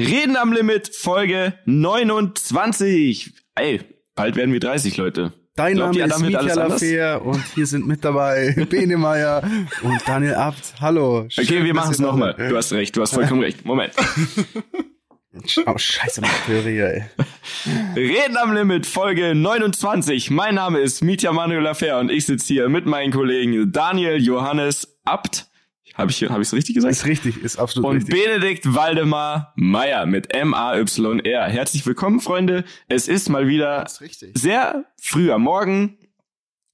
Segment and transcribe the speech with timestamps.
[0.00, 3.34] Reden am Limit, Folge 29.
[3.54, 3.82] Ey,
[4.14, 5.34] bald werden wir 30, Leute.
[5.56, 9.42] Dein Glaubt Name ist Michael Lafer und hier sind mit dabei Bene Meyer
[9.82, 10.76] und Daniel Abt.
[10.80, 11.26] Hallo.
[11.28, 12.32] Schön, okay, wir machen es nochmal.
[12.32, 13.64] Du hast recht, du hast vollkommen recht.
[13.66, 13.92] Moment.
[15.64, 17.04] Oh, scheiße, Materie, ey.
[17.94, 20.28] Reden am Limit, Folge 29.
[20.32, 24.98] Mein Name ist Mitya Manuel Lafer und ich sitze hier mit meinen Kollegen Daniel Johannes
[25.04, 25.49] Abt
[25.94, 26.92] habe ich hab ich's richtig gesagt?
[26.92, 28.14] Ist richtig, ist absolut und richtig.
[28.14, 31.44] Und Benedikt Waldemar Meyer mit M-A-Y-R.
[31.48, 32.64] Herzlich willkommen, Freunde.
[32.88, 33.86] Es ist mal wieder
[34.34, 35.98] sehr früh am Morgen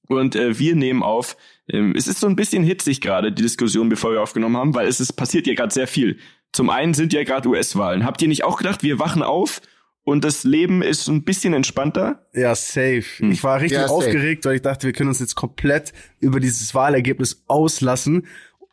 [0.07, 1.37] und äh, wir nehmen auf.
[1.69, 4.87] Ähm, es ist so ein bisschen hitzig gerade, die Diskussion, bevor wir aufgenommen haben, weil
[4.87, 6.17] es ist passiert ja gerade sehr viel.
[6.53, 8.05] Zum einen sind ja gerade US-Wahlen.
[8.05, 9.61] Habt ihr nicht auch gedacht, wir wachen auf
[10.07, 12.25] und das Leben ist ein bisschen entspannter?
[12.33, 13.03] Ja, safe.
[13.17, 13.31] Hm.
[13.31, 16.73] Ich war richtig ja, aufgeregt, weil ich dachte, wir können uns jetzt komplett über dieses
[16.73, 18.25] Wahlergebnis auslassen.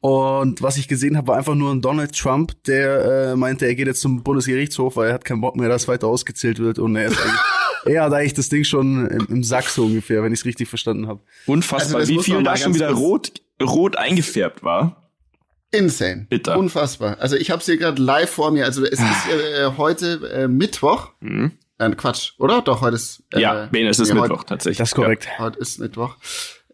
[0.04, 3.74] Und was ich gesehen habe, war einfach nur ein Donald Trump, der äh, meinte, er
[3.74, 6.78] geht jetzt zum Bundesgerichtshof, weil er hat keinen Bock mehr, dass weiter ausgezählt wird.
[6.78, 7.18] Und er, ist
[7.86, 10.68] er hat eigentlich das Ding schon im, im Sack so ungefähr, wenn ich es richtig
[10.68, 11.20] verstanden habe.
[11.46, 15.10] Unfassbar, also wie viel da schon wieder rot, rot eingefärbt war.
[15.70, 16.26] Insane.
[16.28, 16.58] Bitter.
[16.58, 17.16] Unfassbar.
[17.18, 18.66] Also ich habe es hier gerade live vor mir.
[18.66, 21.12] Also es ist äh, heute äh, Mittwoch.
[21.20, 21.52] Mhm.
[21.78, 22.60] Äh, Quatsch, oder?
[22.60, 23.22] Doch, heute ist.
[23.32, 24.76] Äh, ja, Ben, es ist Mittwoch heute, tatsächlich.
[24.76, 25.24] Das ist korrekt.
[25.24, 25.44] Ja.
[25.46, 26.18] Heute ist Mittwoch.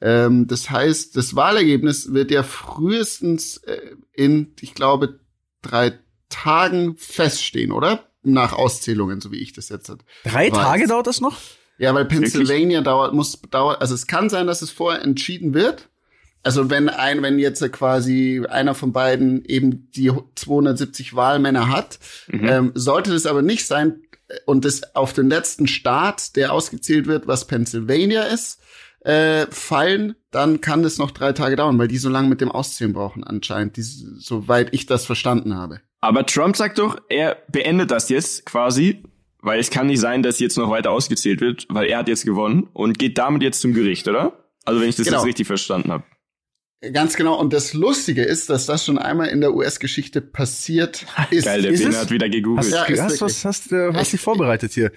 [0.00, 5.20] Ähm, das heißt, das Wahlergebnis wird ja frühestens äh, in, ich glaube,
[5.62, 5.98] drei
[6.28, 8.06] Tagen feststehen, oder?
[8.22, 10.00] Nach Auszählungen, so wie ich das jetzt hat.
[10.24, 10.58] Drei weiß.
[10.58, 11.38] Tage dauert das noch?
[11.78, 12.84] Ja, weil Pennsylvania Wirklich?
[12.84, 15.88] dauert, muss dauert, also es kann sein, dass es vorher entschieden wird.
[16.42, 22.48] Also wenn ein, wenn jetzt quasi einer von beiden eben die 270 Wahlmänner hat, mhm.
[22.48, 27.06] ähm, sollte das aber nicht sein äh, und das auf den letzten Staat, der ausgezählt
[27.06, 28.60] wird, was Pennsylvania ist,
[29.00, 32.50] äh, fallen, dann kann es noch drei Tage dauern, weil die so lange mit dem
[32.50, 35.80] Auszählen brauchen anscheinend, die, soweit ich das verstanden habe.
[36.00, 39.02] Aber Trump sagt doch, er beendet das jetzt quasi,
[39.40, 42.24] weil es kann nicht sein, dass jetzt noch weiter ausgezählt wird, weil er hat jetzt
[42.24, 44.32] gewonnen und geht damit jetzt zum Gericht, oder?
[44.64, 45.18] Also wenn ich das genau.
[45.18, 46.04] jetzt richtig verstanden habe.
[46.92, 47.38] Ganz genau.
[47.38, 51.44] Und das Lustige ist, dass das schon einmal in der US-Geschichte passiert ist.
[51.44, 52.72] Geil, der Bene hat wieder gegoogelt.
[52.72, 54.90] Hast, ja, hast, was hast, du hast dich vorbereitet hier?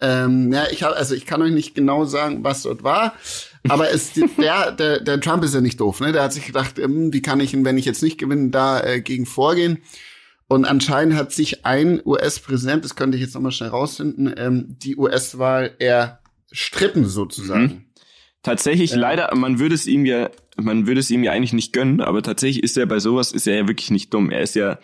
[0.00, 3.14] Ähm, ja, ich habe, also ich kann euch nicht genau sagen, was dort war,
[3.68, 6.12] aber es, der, der, der Trump ist ja nicht doof, ne?
[6.12, 9.00] Der hat sich gedacht, ähm, wie kann ich, wenn ich jetzt nicht gewinne, da äh,
[9.00, 9.78] gegen vorgehen?
[10.48, 14.96] Und anscheinend hat sich ein US-Präsident, das könnte ich jetzt nochmal schnell rausfinden, ähm, die
[14.96, 17.62] US-Wahl erstritten sozusagen.
[17.62, 17.84] Mhm.
[18.42, 18.96] Tatsächlich, ja.
[18.96, 22.22] leider, man würde es ihm ja, man würde es ihm ja eigentlich nicht gönnen, aber
[22.22, 24.30] tatsächlich ist er bei sowas, ist er ja wirklich nicht dumm.
[24.30, 24.78] Er ist ja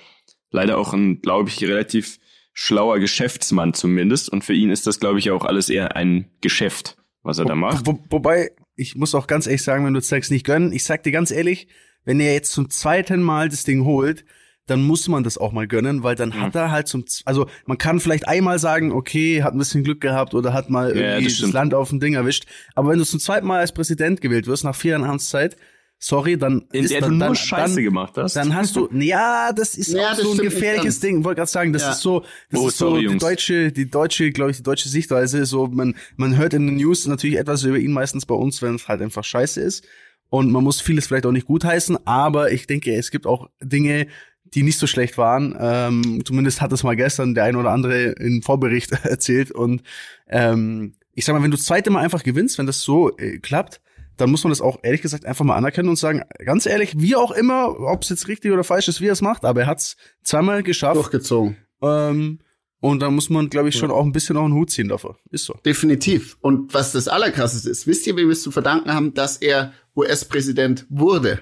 [0.51, 2.19] leider auch ein, glaube ich, relativ
[2.59, 4.31] schlauer Geschäftsmann zumindest.
[4.31, 7.49] Und für ihn ist das, glaube ich, auch alles eher ein Geschäft, was er wo,
[7.51, 7.87] da macht.
[7.87, 11.03] Wo, wobei, ich muss auch ganz ehrlich sagen, wenn du sagst nicht gönnen, ich sag
[11.03, 11.69] dir ganz ehrlich,
[12.07, 14.25] wenn er jetzt zum zweiten Mal das Ding holt,
[14.65, 16.41] dann muss man das auch mal gönnen, weil dann mhm.
[16.41, 20.01] hat er halt zum, also man kann vielleicht einmal sagen, okay, hat ein bisschen Glück
[20.01, 22.47] gehabt oder hat mal irgendwie ja, das, das Land auf ein Ding erwischt.
[22.75, 25.57] Aber wenn du zum zweiten Mal als Präsident gewählt wirst, nach vier Jahren Amtszeit,
[25.99, 28.37] sorry, dann in ist der dann, du nur dann, Scheiße dann, gemacht hast.
[28.37, 31.19] Dann hast du, ja, das ist ja, auch das so ein gefährliches Ding.
[31.19, 31.93] Ich wollte gerade sagen, das ja.
[31.93, 34.89] ist so, das oh, ist so sorry, die deutsche, die deutsche, glaube ich, die deutsche
[34.89, 35.45] Sichtweise.
[35.47, 38.75] So, man, man hört in den News natürlich etwas über ihn meistens bei uns, wenn
[38.75, 39.85] es halt einfach Scheiße ist.
[40.29, 44.09] Und man muss vieles vielleicht auch nicht gutheißen, aber ich denke, es gibt auch Dinge,
[44.55, 45.57] die nicht so schlecht waren.
[45.59, 49.51] Ähm, zumindest hat es mal gestern der ein oder andere in Vorbericht erzählt.
[49.51, 49.83] Und
[50.29, 53.39] ähm, ich sag mal, wenn du das zweite Mal einfach gewinnst, wenn das so äh,
[53.39, 53.81] klappt,
[54.17, 57.17] dann muss man das auch ehrlich gesagt einfach mal anerkennen und sagen, ganz ehrlich, wie
[57.17, 59.67] auch immer, ob es jetzt richtig oder falsch ist, wie er es macht, aber er
[59.67, 60.97] hat es zweimal geschafft.
[60.97, 61.57] Durchgezogen.
[61.83, 62.41] Ähm,
[62.81, 63.97] und da muss man, glaube ich, schon ja.
[63.97, 65.17] auch ein bisschen auch einen Hut ziehen dafür.
[65.31, 65.55] Ist so.
[65.65, 66.37] Definitiv.
[66.41, 69.73] Und was das Allerkrasseste ist, wisst ihr, wie wir es zu verdanken haben, dass er
[69.97, 71.41] US-Präsident wurde?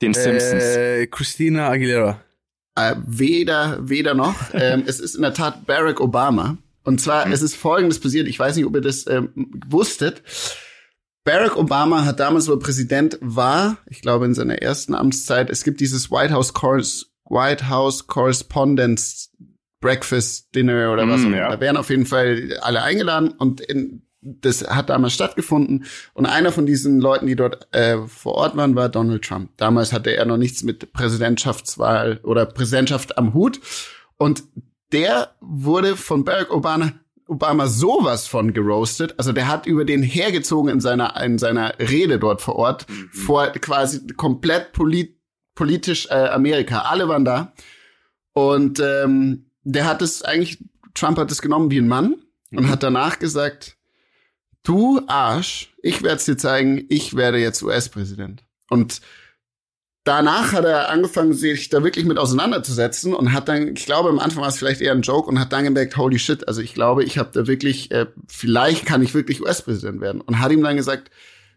[0.00, 0.62] Den Simpsons.
[0.62, 2.20] Äh, Christina Aguilera.
[2.76, 4.36] Äh, weder, weder noch.
[4.52, 6.56] ähm, es ist in der Tat Barack Obama.
[6.84, 7.32] Und zwar, hm.
[7.32, 8.28] es ist Folgendes passiert.
[8.28, 9.30] Ich weiß nicht, ob ihr das ähm,
[9.68, 10.22] wusstet.
[11.28, 15.62] Barack Obama hat damals, wo er Präsident war, ich glaube in seiner ersten Amtszeit, es
[15.62, 19.30] gibt dieses White House, Corres White House Correspondence
[19.82, 21.20] Breakfast Dinner oder was.
[21.20, 21.50] Mm, ja.
[21.50, 25.84] Da wären auf jeden Fall alle eingeladen und in, das hat damals stattgefunden.
[26.14, 29.50] Und einer von diesen Leuten, die dort äh, vor Ort waren, war Donald Trump.
[29.58, 33.60] Damals hatte er noch nichts mit Präsidentschaftswahl oder Präsidentschaft am Hut.
[34.16, 34.44] Und
[34.92, 36.92] der wurde von Barack Obama
[37.28, 39.14] Obama sowas von geroastet.
[39.18, 43.10] Also der hat über den hergezogen in seiner, in seiner Rede dort vor Ort, mhm.
[43.12, 45.18] vor quasi komplett polit,
[45.54, 46.82] politisch äh, Amerika.
[46.82, 47.52] Alle waren da.
[48.32, 50.58] Und ähm, der hat es eigentlich,
[50.94, 52.16] Trump hat es genommen wie ein Mann
[52.50, 52.70] und mhm.
[52.70, 53.76] hat danach gesagt,
[54.62, 58.44] du Arsch, ich werde es dir zeigen, ich werde jetzt US-Präsident.
[58.70, 59.00] Und
[60.08, 64.18] danach hat er angefangen, sich da wirklich mit auseinanderzusetzen und hat dann, ich glaube, am
[64.18, 66.72] Anfang war es vielleicht eher ein Joke und hat dann gemerkt, holy shit, also ich
[66.72, 70.22] glaube, ich habe da wirklich, äh, vielleicht kann ich wirklich US-Präsident werden.
[70.22, 71.10] Und hat ihm dann gesagt,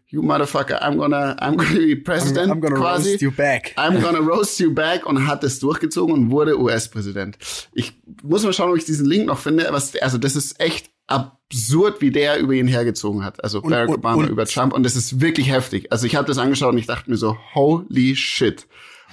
[0.08, 2.52] you motherfucker, I'm gonna, I'm gonna be president.
[2.52, 3.12] I'm, I'm gonna quasi.
[3.12, 3.72] roast you back.
[3.76, 7.38] I'm gonna roast you back und hat es durchgezogen und wurde US-Präsident.
[7.72, 9.66] Ich muss mal schauen, ob ich diesen Link noch finde.
[9.70, 13.42] Was, also das ist echt absurd, wie der über ihn hergezogen hat.
[13.44, 14.72] Also Barack und, Obama und, über Trump.
[14.72, 15.92] Und das ist wirklich heftig.
[15.92, 18.66] Also ich habe das angeschaut und ich dachte mir so, holy shit.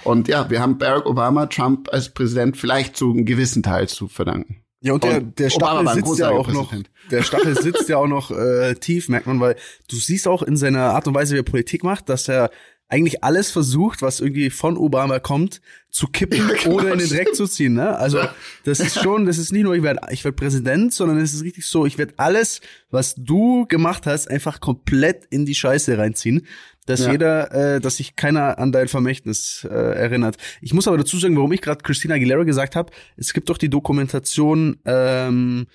[0.04, 4.08] Und ja, wir haben Barack Obama Trump als Präsident vielleicht zu einem gewissen Teil zu
[4.08, 4.62] verdanken.
[4.82, 6.72] Ja, und der, der Stachel sitzt ja auch noch,
[7.10, 9.56] der Stachel sitzt ja auch noch äh, tief, merkt man, weil
[9.88, 12.50] du siehst auch in seiner Art und Weise, wie er Politik macht, dass er
[12.90, 15.60] eigentlich alles versucht, was irgendwie von Obama kommt,
[15.90, 16.76] zu kippen ja, genau.
[16.76, 17.74] oder in den Dreck zu ziehen.
[17.74, 17.96] Ne?
[17.96, 18.20] Also
[18.64, 21.44] das ist schon, das ist nicht nur, ich werde ich werd Präsident, sondern es ist
[21.44, 22.60] richtig so, ich werde alles,
[22.90, 26.46] was du gemacht hast, einfach komplett in die Scheiße reinziehen
[26.86, 27.12] dass ja.
[27.12, 30.36] jeder, äh, dass sich keiner an dein Vermächtnis äh, erinnert.
[30.60, 32.90] Ich muss aber dazu sagen, warum ich gerade Christina Aguilera gesagt habe.
[33.16, 35.66] Es gibt doch die Dokumentation ähm,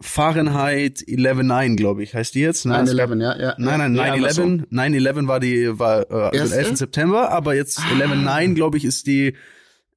[0.00, 2.66] Fahrenheit 11.9, glaube ich, heißt die jetzt.
[2.66, 2.74] Ne?
[2.74, 3.54] 9-11, ja, ja.
[3.58, 4.68] Nein, nein, 9-11.
[4.70, 6.76] 9-11 war die, war äh, am 11.
[6.76, 7.94] September, aber jetzt ah.
[7.94, 9.34] 11.9, glaube ich, ist die,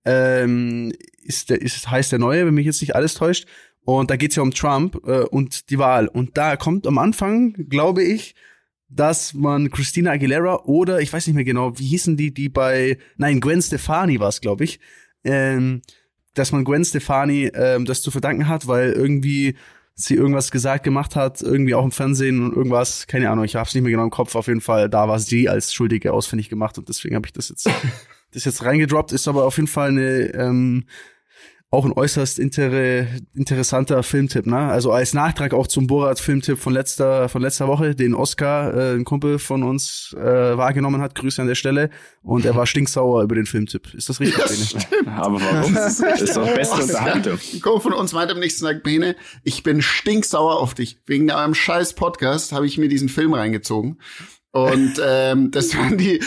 [0.06, 3.48] ähm, ist der, ist, heißt der neue, wenn mich jetzt nicht alles täuscht.
[3.86, 6.08] Und da geht's ja um Trump äh, und die Wahl.
[6.08, 8.36] Und da kommt am Anfang, glaube ich,
[8.90, 12.98] dass man Christina Aguilera oder ich weiß nicht mehr genau, wie hießen die, die bei,
[13.18, 14.80] nein, Gwen Stefani war es, glaube ich,
[15.24, 15.82] ähm,
[16.34, 19.56] dass man Gwen Stefani ähm, das zu verdanken hat, weil irgendwie
[20.00, 23.74] sie irgendwas gesagt, gemacht hat, irgendwie auch im Fernsehen und irgendwas, keine Ahnung, ich hab's
[23.74, 26.78] nicht mehr genau im Kopf, auf jeden Fall, da war sie als Schuldige ausfindig gemacht
[26.78, 27.68] und deswegen habe ich das jetzt,
[28.32, 30.86] das jetzt reingedroppt, ist aber auf jeden Fall eine ähm,
[31.70, 34.58] auch ein äußerst inter interessanter Filmtipp, ne?
[34.58, 39.04] Also als Nachtrag auch zum Borat-Filmtipp von letzter von letzter Woche, den Oscar, äh, ein
[39.04, 41.14] Kumpel von uns äh, wahrgenommen hat.
[41.16, 41.90] Grüße an der Stelle.
[42.22, 43.94] Und er war stinksauer über den Filmtipp.
[43.94, 44.76] Ist das richtig,
[45.06, 45.74] ja, Aber warum?
[45.74, 47.38] das ist doch beste Unterhaltung.
[47.62, 51.00] Kumpel von uns meinte am nächsten Tag, Bene, ich bin stinksauer auf dich.
[51.06, 53.98] Wegen eurem scheiß Podcast habe ich mir diesen Film reingezogen.
[54.58, 56.20] Und ähm, das war die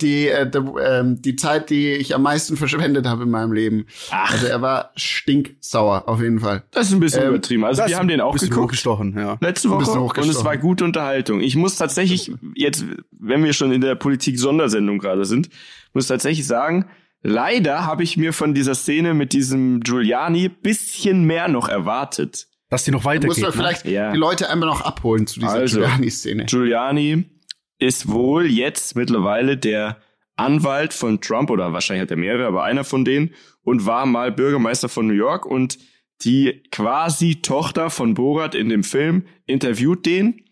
[0.00, 3.86] die äh, die, ähm, die Zeit, die ich am meisten verschwendet habe in meinem Leben.
[4.10, 4.32] Ach.
[4.32, 6.64] Also er war stinksauer auf jeden Fall.
[6.72, 7.64] Das ist ein bisschen ähm, übertrieben.
[7.64, 8.56] Also wir haben den auch geguckt.
[8.56, 9.38] Hochgestochen, ja.
[9.40, 11.40] Letzte Woche und es war gute Unterhaltung.
[11.40, 15.48] Ich muss tatsächlich jetzt, wenn wir schon in der Politik Sondersendung gerade sind,
[15.92, 16.86] muss tatsächlich sagen,
[17.22, 22.48] leider habe ich mir von dieser Szene mit diesem Giuliani bisschen mehr noch erwartet.
[22.68, 23.28] Dass die noch weitergeht.
[23.28, 23.56] Muss man ne?
[23.56, 24.10] vielleicht ja.
[24.10, 26.46] die Leute einmal noch abholen zu dieser also, Giuliani-Szene.
[26.46, 27.35] Giuliani
[27.78, 30.00] ist wohl jetzt mittlerweile der
[30.36, 34.32] Anwalt von Trump oder wahrscheinlich hat er mehrere, aber einer von denen und war mal
[34.32, 35.78] Bürgermeister von New York und
[36.22, 40.44] die quasi Tochter von Borat in dem Film interviewt den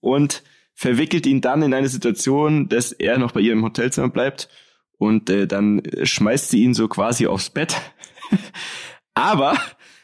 [0.00, 0.42] und
[0.74, 4.48] verwickelt ihn dann in eine Situation, dass er noch bei ihr im Hotelzimmer bleibt
[4.98, 7.76] und äh, dann schmeißt sie ihn so quasi aufs Bett.
[9.14, 9.58] aber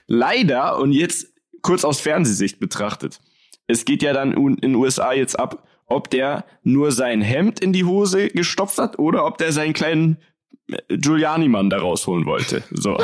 [0.06, 1.32] leider und jetzt
[1.62, 3.20] kurz aus Fernsehsicht betrachtet,
[3.66, 7.72] es geht ja dann in den USA jetzt ab, ob der nur sein Hemd in
[7.72, 10.18] die Hose gestopft hat oder ob der seinen kleinen
[10.88, 12.62] Giuliani-Mann da rausholen wollte.
[12.70, 12.98] So.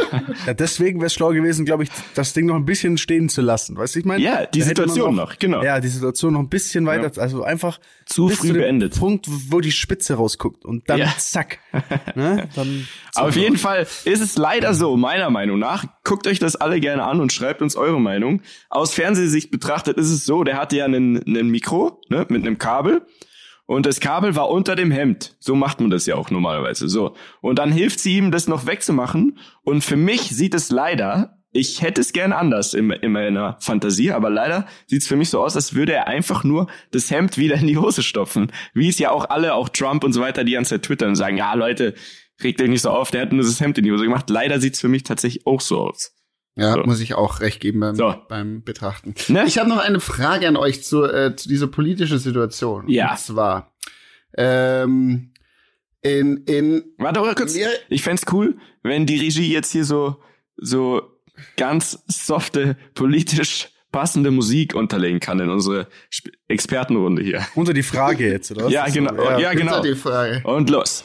[0.46, 3.40] Ja, deswegen wäre es schlau gewesen, glaube ich, das Ding noch ein bisschen stehen zu
[3.40, 3.76] lassen.
[3.76, 4.22] Weißt du, ich meine?
[4.22, 5.62] Ja, die Situation noch, noch, genau.
[5.62, 7.22] Ja, die Situation noch ein bisschen weiter, ja.
[7.22, 8.98] also einfach zu früh zu beendet.
[8.98, 11.14] Punkt, wo die Spitze rausguckt und dann ja.
[11.16, 11.60] zack.
[12.14, 12.48] ne?
[12.54, 15.86] dann Aber auf jeden Fall ist es leider so, meiner Meinung nach.
[16.04, 18.42] Guckt euch das alle gerne an und schreibt uns eure Meinung.
[18.68, 22.58] Aus Fernsehsicht betrachtet ist es so, der hatte ja einen, einen Mikro ne, mit einem
[22.58, 23.06] Kabel
[23.66, 25.36] und das Kabel war unter dem Hemd.
[25.40, 26.88] So macht man das ja auch normalerweise.
[26.88, 27.14] So.
[27.40, 29.38] Und dann hilft sie ihm, das noch wegzumachen.
[29.62, 34.10] Und für mich sieht es leider, ich hätte es gern anders in, in meiner Fantasie,
[34.10, 37.38] aber leider sieht es für mich so aus, als würde er einfach nur das Hemd
[37.38, 38.52] wieder in die Hose stopfen.
[38.74, 41.16] Wie es ja auch alle, auch Trump und so weiter, die ganze Zeit twittern und
[41.16, 41.94] sagen, ja Leute,
[42.42, 44.28] regt euch nicht so auf, der hat nur das Hemd in die Hose gemacht.
[44.28, 46.12] Leider sieht es für mich tatsächlich auch so aus.
[46.56, 46.82] Ja, so.
[46.84, 48.14] muss ich auch recht geben beim, so.
[48.28, 49.14] beim Betrachten.
[49.28, 49.44] Ne?
[49.46, 52.88] Ich habe noch eine Frage an euch zu, äh, zu dieser politischen Situation.
[52.88, 53.12] Ja.
[53.12, 53.74] Und zwar,
[54.36, 55.32] ähm,
[56.00, 56.84] in, in.
[56.98, 57.56] Warte mal kurz.
[57.88, 60.22] Ich fände cool, wenn die Regie jetzt hier so,
[60.56, 61.02] so
[61.56, 65.86] ganz softe, politisch passende Musik unterlegen kann in unsere
[66.48, 67.46] Expertenrunde hier.
[67.54, 68.68] Unter die Frage jetzt, oder?
[68.68, 69.14] ja, genau.
[69.14, 69.80] Ja, ja, genau.
[69.82, 70.42] Die Frage.
[70.44, 71.04] Und los.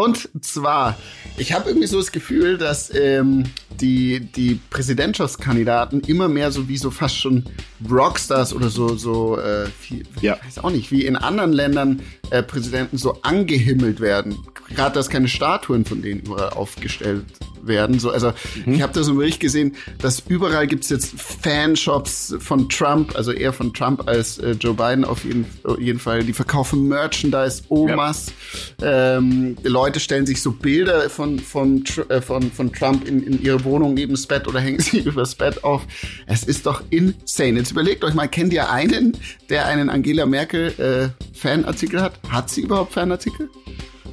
[0.00, 0.96] Und zwar,
[1.36, 3.44] ich habe irgendwie so das Gefühl, dass ähm,
[3.80, 7.44] die, die Präsidentschaftskandidaten immer mehr so wie so fast schon
[7.88, 10.36] Rockstars oder so, so, äh, viel, ja.
[10.40, 14.38] ich weiß auch nicht, wie in anderen Ländern äh, Präsidenten so angehimmelt werden.
[14.74, 17.24] Gerade, dass keine Statuen von denen überall aufgestellt
[17.62, 17.98] werden.
[17.98, 18.32] So, also
[18.64, 18.74] mhm.
[18.74, 23.32] ich habe da so einen Bericht gesehen, dass überall gibt's jetzt Fanshops von Trump, also
[23.32, 25.46] eher von Trump als äh, Joe Biden auf jeden,
[25.78, 26.24] jeden Fall.
[26.24, 28.32] Die verkaufen Merchandise, Omas.
[28.80, 29.16] Ja.
[29.16, 33.64] Ähm, Leute stellen sich so Bilder von, von, äh, von, von Trump in, in ihre
[33.64, 35.86] Wohnung neben das Bett oder hängen sie übers Bett auf.
[36.26, 37.58] Es ist doch insane.
[37.70, 39.16] Jetzt überlegt euch mal, kennt ihr einen,
[39.48, 42.18] der einen Angela Merkel äh, Fanartikel hat?
[42.28, 43.48] Hat sie überhaupt Fanartikel?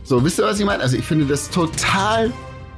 [0.04, 0.84] So, wisst ihr, was ich meine?
[0.84, 2.32] Also ich finde das total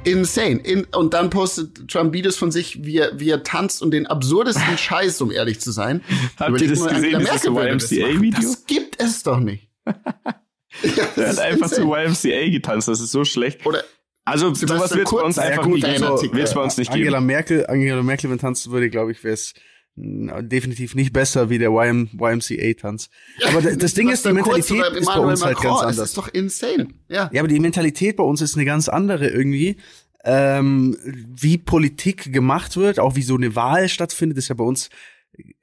[0.04, 0.56] insane.
[0.60, 4.06] In, und dann postet Trump Videos von sich, wie er, wie er tanzt und den
[4.06, 6.00] absurdesten Scheiß, um ehrlich zu sein.
[6.38, 8.40] Habt ihr das gesehen, dieses YMCA-Video?
[8.40, 9.68] Das gibt es doch nicht.
[9.84, 13.66] ja, er hat einfach zu YMCA getanzt, das ist so schlecht.
[13.66, 13.84] Oder
[14.24, 17.26] also sowas wird bei uns einfach ja, gut, nicht, wird's bei uns nicht Angela geben.
[17.26, 19.52] Merkel, Angela Merkel, wenn tanzen würde, glaube ich, wäre es
[19.96, 23.10] definitiv nicht besser wie der YM, YMCA-Tanz.
[23.48, 25.96] Aber das, das Ding ist, die Mentalität ist bei uns halt ganz anders.
[25.96, 26.88] Das ist doch insane.
[27.08, 27.30] Ja.
[27.32, 29.76] ja, aber die Mentalität bei uns ist eine ganz andere irgendwie.
[30.22, 34.90] Ähm, wie Politik gemacht wird, auch wie so eine Wahl stattfindet, ist ja bei uns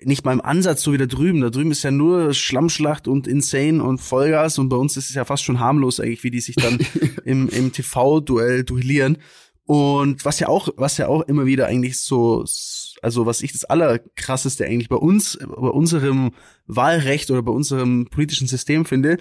[0.01, 1.41] nicht mal im Ansatz so wie da drüben.
[1.41, 5.15] Da drüben ist ja nur Schlammschlacht und Insane und Vollgas und bei uns ist es
[5.15, 6.79] ja fast schon harmlos eigentlich, wie die sich dann
[7.25, 9.17] im, im TV-Duell duellieren.
[9.65, 12.43] Und was ja auch, was ja auch immer wieder eigentlich so,
[13.01, 16.32] also was ich das allerkrasseste eigentlich bei uns, bei unserem
[16.66, 19.18] Wahlrecht oder bei unserem politischen System finde,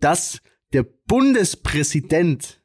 [0.00, 0.40] dass
[0.72, 2.60] der Bundespräsident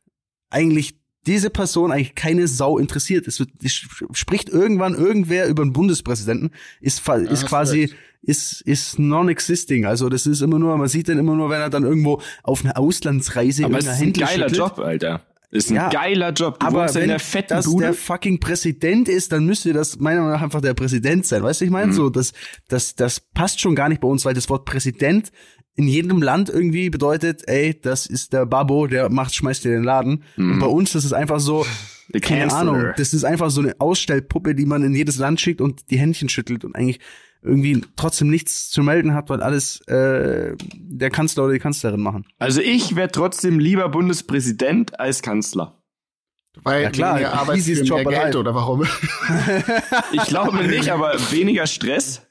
[0.50, 3.28] eigentlich diese Person eigentlich keine Sau interessiert.
[3.28, 3.74] Es wird, es
[4.14, 7.92] spricht irgendwann irgendwer über einen Bundespräsidenten, ist, ist ja, quasi,
[8.22, 9.86] ist, ist non-existing.
[9.86, 12.64] Also das ist immer nur, man sieht den immer nur, wenn er dann irgendwo auf
[12.64, 14.58] einer Auslandsreise Aber es ist ein geiler schüttelt.
[14.58, 15.26] Job, Alter.
[15.52, 16.60] Ist ein ja, geiler Job.
[16.60, 17.86] Du aber wenn in der fetten das Bude.
[17.86, 21.44] der fucking Präsident ist, dann müsste das meiner Meinung nach einfach der Präsident sein.
[21.44, 21.94] Weißt du, ich meine, mhm.
[21.94, 22.34] so, das,
[22.68, 25.32] das, das passt schon gar nicht bei uns, weil das Wort Präsident
[25.76, 29.84] in jedem Land irgendwie bedeutet, ey, das ist der Babo, der macht, schmeißt dir den
[29.84, 30.24] Laden.
[30.38, 30.54] Mhm.
[30.54, 31.66] Und bei uns, das ist einfach so,
[32.22, 35.90] keine Ahnung, das ist einfach so eine Ausstellpuppe, die man in jedes Land schickt und
[35.90, 37.00] die Händchen schüttelt und eigentlich
[37.46, 42.26] irgendwie trotzdem nichts zu melden hat, weil alles äh, der Kanzler oder die Kanzlerin machen.
[42.40, 45.82] Also ich wäre trotzdem lieber Bundespräsident als Kanzler.
[46.64, 48.84] Weil ja klar, weniger Arbeit für Job mehr Geld oder warum?
[50.14, 52.26] ich glaube nicht, aber weniger Stress.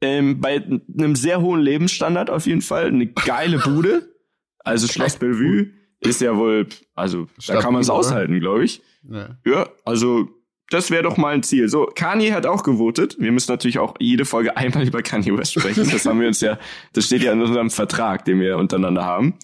[0.00, 2.88] Ähm, bei einem sehr hohen Lebensstandard auf jeden Fall.
[2.88, 4.14] Eine geile Bude.
[4.58, 5.70] Also Schloss Bellevue
[6.00, 8.82] ist ja wohl, also Stadt da kann man es aushalten, glaube ich.
[9.08, 9.38] Ja.
[9.46, 10.28] ja, also
[10.70, 11.68] das wäre doch mal ein Ziel.
[11.68, 13.16] So, Kanye hat auch gewotet.
[13.18, 15.88] Wir müssen natürlich auch jede Folge einmal über Kanye West sprechen.
[15.90, 16.58] Das haben wir uns ja,
[16.92, 19.34] das steht ja in unserem Vertrag, den wir untereinander haben.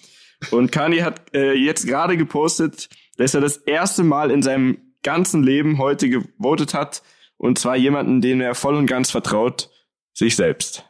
[0.49, 5.43] Und Kanye hat äh, jetzt gerade gepostet, dass er das erste Mal in seinem ganzen
[5.43, 7.03] Leben heute gewotet hat.
[7.37, 9.69] Und zwar jemanden, den er voll und ganz vertraut,
[10.13, 10.85] sich selbst.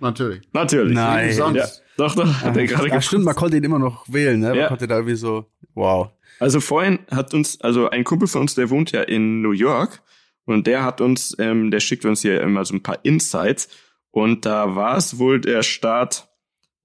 [0.00, 0.42] Natürlich.
[0.52, 0.94] Natürlich.
[0.94, 1.36] Nein.
[1.36, 4.48] Ja, doch, doch, hat er gerade Ja, stimmt, man konnte ihn immer noch wählen, ne?
[4.48, 4.68] Man ja.
[4.68, 6.10] konnte da irgendwie so, wow.
[6.40, 10.02] Also vorhin hat uns, also ein Kumpel von uns, der wohnt ja in New York
[10.46, 13.68] und der hat uns, ähm, der schickt uns hier immer so ein paar Insights
[14.10, 16.28] und da war es wohl der Staat,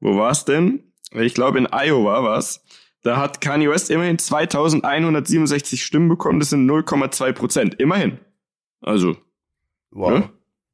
[0.01, 0.91] wo war es denn?
[1.11, 2.63] Ich glaube in Iowa war es.
[3.01, 7.75] Da hat Kanye West immerhin 2167 Stimmen bekommen, das sind 0,2 Prozent.
[7.79, 8.19] Immerhin.
[8.81, 9.15] Also.
[9.91, 10.11] Wow.
[10.11, 10.29] Ne?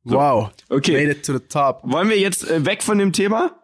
[0.06, 0.16] So.
[0.16, 0.50] Wow.
[0.70, 0.94] Okay.
[0.94, 1.82] Made it to the top.
[1.84, 3.61] Wollen wir jetzt äh, weg von dem Thema?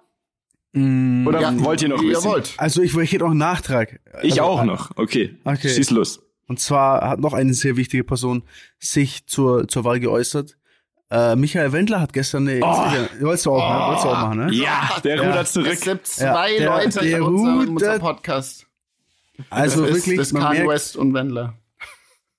[0.77, 2.11] Mm, Oder ja, wollt ihr noch wissen?
[2.11, 2.53] Ihr wollt.
[2.57, 3.99] Also ich wollte noch einen Nachtrag.
[4.21, 4.91] Ich also, auch noch.
[4.95, 5.35] Okay.
[5.43, 5.69] okay.
[5.69, 6.21] Schieß los.
[6.47, 8.43] Und zwar hat noch eine sehr wichtige Person
[8.79, 10.57] sich zur, zur Wahl geäußert.
[11.09, 12.59] Äh, Michael Wendler hat gestern eine.
[12.61, 13.21] Oh.
[13.21, 13.73] Wolltest du auch, oh.
[13.73, 13.87] ne?
[13.87, 14.53] Wolltest du auch machen, ne?
[14.53, 15.45] Ja, der rudert ja.
[15.45, 15.73] zurück.
[15.73, 18.67] Es gibt zwei ja, der, Leute der in unserem, unserem Podcast.
[19.49, 20.19] Also das wirklich.
[20.19, 21.53] Ist, das man merkt, West und Wendler.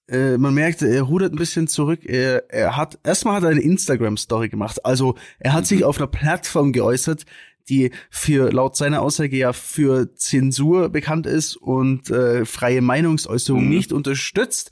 [0.09, 2.01] Äh, man merkt, er rudert ein bisschen zurück.
[2.05, 4.85] Er, er hat erstmal hat er eine Instagram-Story gemacht.
[4.85, 5.67] Also er hat mhm.
[5.67, 7.25] sich auf einer Plattform geäußert,
[7.69, 13.71] die für laut seiner Aussage ja für Zensur bekannt ist und äh, freie Meinungsäußerung mhm.
[13.71, 14.71] nicht unterstützt.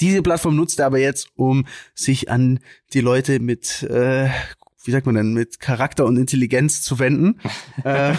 [0.00, 2.60] Diese Plattform nutzt er aber jetzt, um sich an
[2.92, 4.28] die Leute mit äh,
[4.84, 7.40] wie sagt man denn, mit Charakter und Intelligenz zu wenden.
[7.84, 8.14] äh,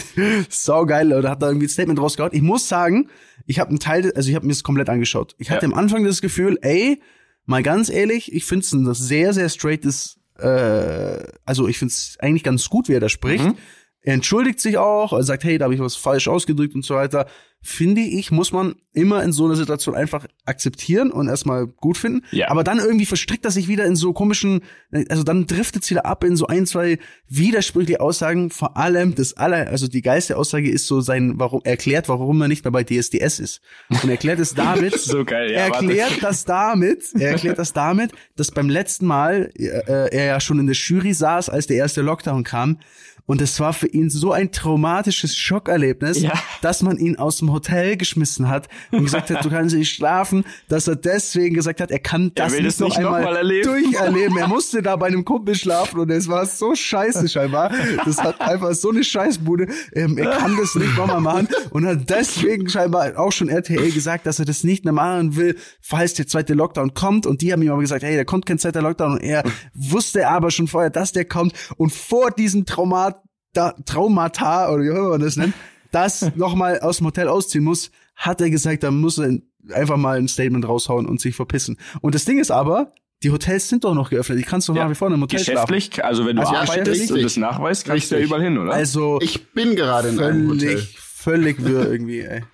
[0.48, 2.32] saugeil, oder hat da irgendwie ein Statement rausgehauen.
[2.34, 3.08] Ich muss sagen,
[3.44, 5.34] ich habe einen Teil, also ich habe mir das komplett angeschaut.
[5.38, 5.72] Ich hatte ja.
[5.72, 7.00] am Anfang das Gefühl, ey,
[7.44, 12.16] mal ganz ehrlich, ich finde es ein sehr, sehr straightes äh, also ich finde es
[12.20, 13.44] eigentlich ganz gut, wie er da spricht.
[13.44, 13.56] Mhm.
[14.02, 16.94] Er entschuldigt sich auch, er sagt, hey, da habe ich was falsch ausgedrückt und so
[16.94, 17.26] weiter.
[17.66, 22.22] Finde ich, muss man immer in so einer Situation einfach akzeptieren und erstmal gut finden.
[22.30, 22.48] Ja.
[22.48, 24.60] Aber dann irgendwie verstrickt er sich wieder in so komischen,
[25.08, 28.50] also dann driftet es wieder ab in so ein, zwei widersprüchliche Aussagen.
[28.50, 32.48] Vor allem das aller, also die geilste Aussage ist so sein, warum, erklärt, warum er
[32.48, 33.60] nicht mehr bei DSDS ist.
[33.90, 36.22] Und erklärt es damit, so geil, ja, er erklärt warte.
[36.22, 40.66] das damit, er erklärt das damit, dass beim letzten Mal äh, er ja schon in
[40.66, 42.78] der Jury saß, als der erste Lockdown kam
[43.26, 46.32] und es war für ihn so ein traumatisches Schockerlebnis, ja.
[46.62, 50.44] dass man ihn aus dem Hotel geschmissen hat und gesagt hat, du kannst nicht schlafen,
[50.68, 53.68] dass er deswegen gesagt hat, er kann das er nicht, nicht einmal noch erleben.
[53.68, 54.36] durcherleben.
[54.38, 57.72] Er musste da bei einem Kumpel schlafen und es war so scheiße scheinbar.
[58.04, 59.66] Das hat einfach so eine Scheißbude.
[59.92, 64.26] Ähm, er kann das nicht nochmal machen und hat deswegen scheinbar auch schon RTL gesagt,
[64.26, 67.26] dass er das nicht mehr machen will, falls der zweite Lockdown kommt.
[67.26, 69.12] Und die haben ihm aber gesagt, hey, da kommt kein zweiter Lockdown.
[69.14, 69.42] Und er
[69.74, 71.52] wusste aber schon vorher, dass der kommt.
[71.76, 73.15] Und vor diesem Traumat
[73.56, 75.54] da, Traumata oder wie auch immer man das nennt,
[75.92, 79.38] das nochmal aus dem Hotel ausziehen muss, hat er gesagt, da muss er
[79.72, 81.76] einfach mal ein Statement raushauen und sich verpissen.
[82.00, 84.38] Und das Ding ist aber, die Hotels sind doch noch geöffnet.
[84.38, 84.84] Ich kannst doch ja.
[84.84, 86.08] nach wie vor in einem Hotel Geschäftlich, schlafen.
[86.08, 88.72] also wenn du also arbeitest und das nachweist, kannst du ja überall hin, oder?
[88.72, 90.86] Also ich bin gerade in einem Hotel.
[90.96, 92.44] Völlig wirr irgendwie, ey.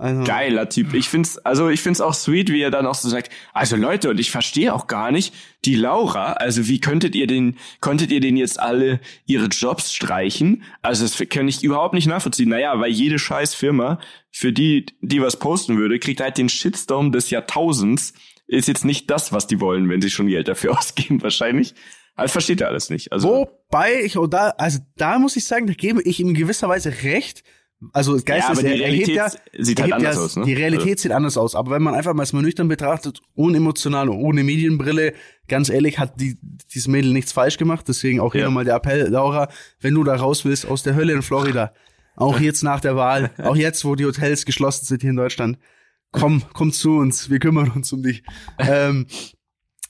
[0.00, 0.22] Also.
[0.22, 0.94] Geiler Typ.
[0.94, 4.10] Ich find's, also ich find's auch sweet, wie er dann auch so sagt, also Leute,
[4.10, 8.20] und ich verstehe auch gar nicht, die Laura, also wie könntet ihr den, konntet ihr
[8.20, 10.62] den jetzt alle ihre Jobs streichen?
[10.82, 12.48] Also das kann ich überhaupt nicht nachvollziehen.
[12.48, 13.98] Naja, weil jede scheiß Firma,
[14.30, 18.12] für die, die was posten würde, kriegt halt den Shitstorm des Jahrtausends.
[18.46, 21.74] Ist jetzt nicht das, was die wollen, wenn sie schon Geld dafür ausgeben, wahrscheinlich.
[22.14, 23.12] Also versteht er alles nicht.
[23.12, 26.68] Also, Wobei ich, oh, also da muss ich sagen, da gebe ich ihm in gewisser
[26.68, 27.42] Weise recht,
[27.92, 30.36] also Geist ja, ist, die Realität ja, sieht halt anders ja, aus.
[30.36, 30.44] Ne?
[30.44, 31.02] Die Realität also.
[31.02, 31.54] sieht anders aus.
[31.54, 35.14] Aber wenn man einfach mal mal nüchtern betrachtet, ohne emotional und ohne Medienbrille,
[35.46, 36.38] ganz ehrlich, hat die,
[36.72, 37.86] dieses Mädel nichts falsch gemacht.
[37.86, 38.46] Deswegen auch hier ja.
[38.48, 39.48] nochmal der Appell, Laura,
[39.80, 41.72] wenn du da raus willst aus der Hölle in Florida,
[42.16, 45.58] auch jetzt nach der Wahl, auch jetzt, wo die Hotels geschlossen sind hier in Deutschland,
[46.10, 48.24] komm, komm zu uns, wir kümmern uns um dich.
[48.58, 49.06] ähm,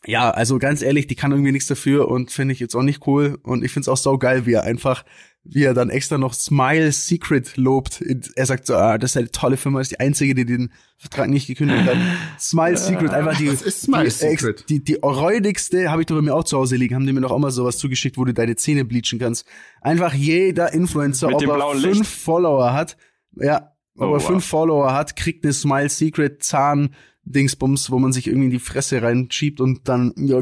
[0.06, 3.06] ja, also ganz ehrlich, die kann irgendwie nichts dafür und finde ich jetzt auch nicht
[3.06, 3.38] cool.
[3.42, 5.04] Und ich finde es auch so geil, wie er einfach
[5.44, 8.02] wie er dann extra noch Smile Secret lobt.
[8.36, 11.30] Er sagt so, ah, das ist eine tolle Firma, ist die einzige, die den Vertrag
[11.30, 11.96] nicht gekündigt hat.
[12.38, 14.68] Smile Secret, einfach die, ist Smile die, Secret?
[14.68, 17.12] die, die, die räudigste, habe ich doch bei mir auch zu Hause liegen, haben die
[17.12, 19.46] mir doch auch mal sowas zugeschickt, wo du deine Zähne bleachen kannst.
[19.80, 22.06] Einfach jeder Influencer, ob er fünf Licht.
[22.06, 22.96] Follower hat,
[23.36, 24.50] ja, ob oh, er fünf wow.
[24.50, 26.94] Follower hat, kriegt eine Smile Secret Zahn
[27.32, 30.40] Dingsbums, wo man sich irgendwie in die Fresse reinschiebt und dann, ja,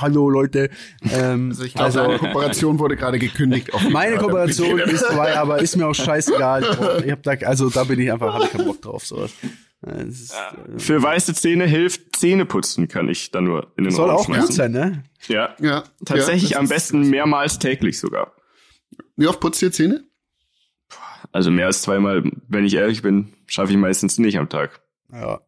[0.00, 0.70] hallo Leute.
[1.12, 3.70] Ähm, also ich glaube, also, deine Kooperation wurde gerade gekündigt.
[3.90, 7.02] Meine Kooperation ist vorbei, aber ist mir auch scheißegal.
[7.04, 9.32] Ich hab da, also da bin ich einfach, hab ich keinen Bock drauf, sowas.
[10.08, 10.52] Ist, ja.
[10.78, 14.46] Für weiße Zähne hilft Zähneputzen, kann ich da nur in den Soll Raum auch schmeißen.
[14.46, 15.04] gut sein, ne?
[15.28, 15.54] Ja.
[15.60, 15.84] ja.
[16.04, 18.32] Tatsächlich ja, am besten mehrmals täglich sogar.
[19.16, 20.04] Wie oft putzt ihr Zähne?
[21.32, 24.80] Also mehr als zweimal, wenn ich ehrlich bin, schaffe ich meistens nicht am Tag.
[25.12, 25.40] Ja.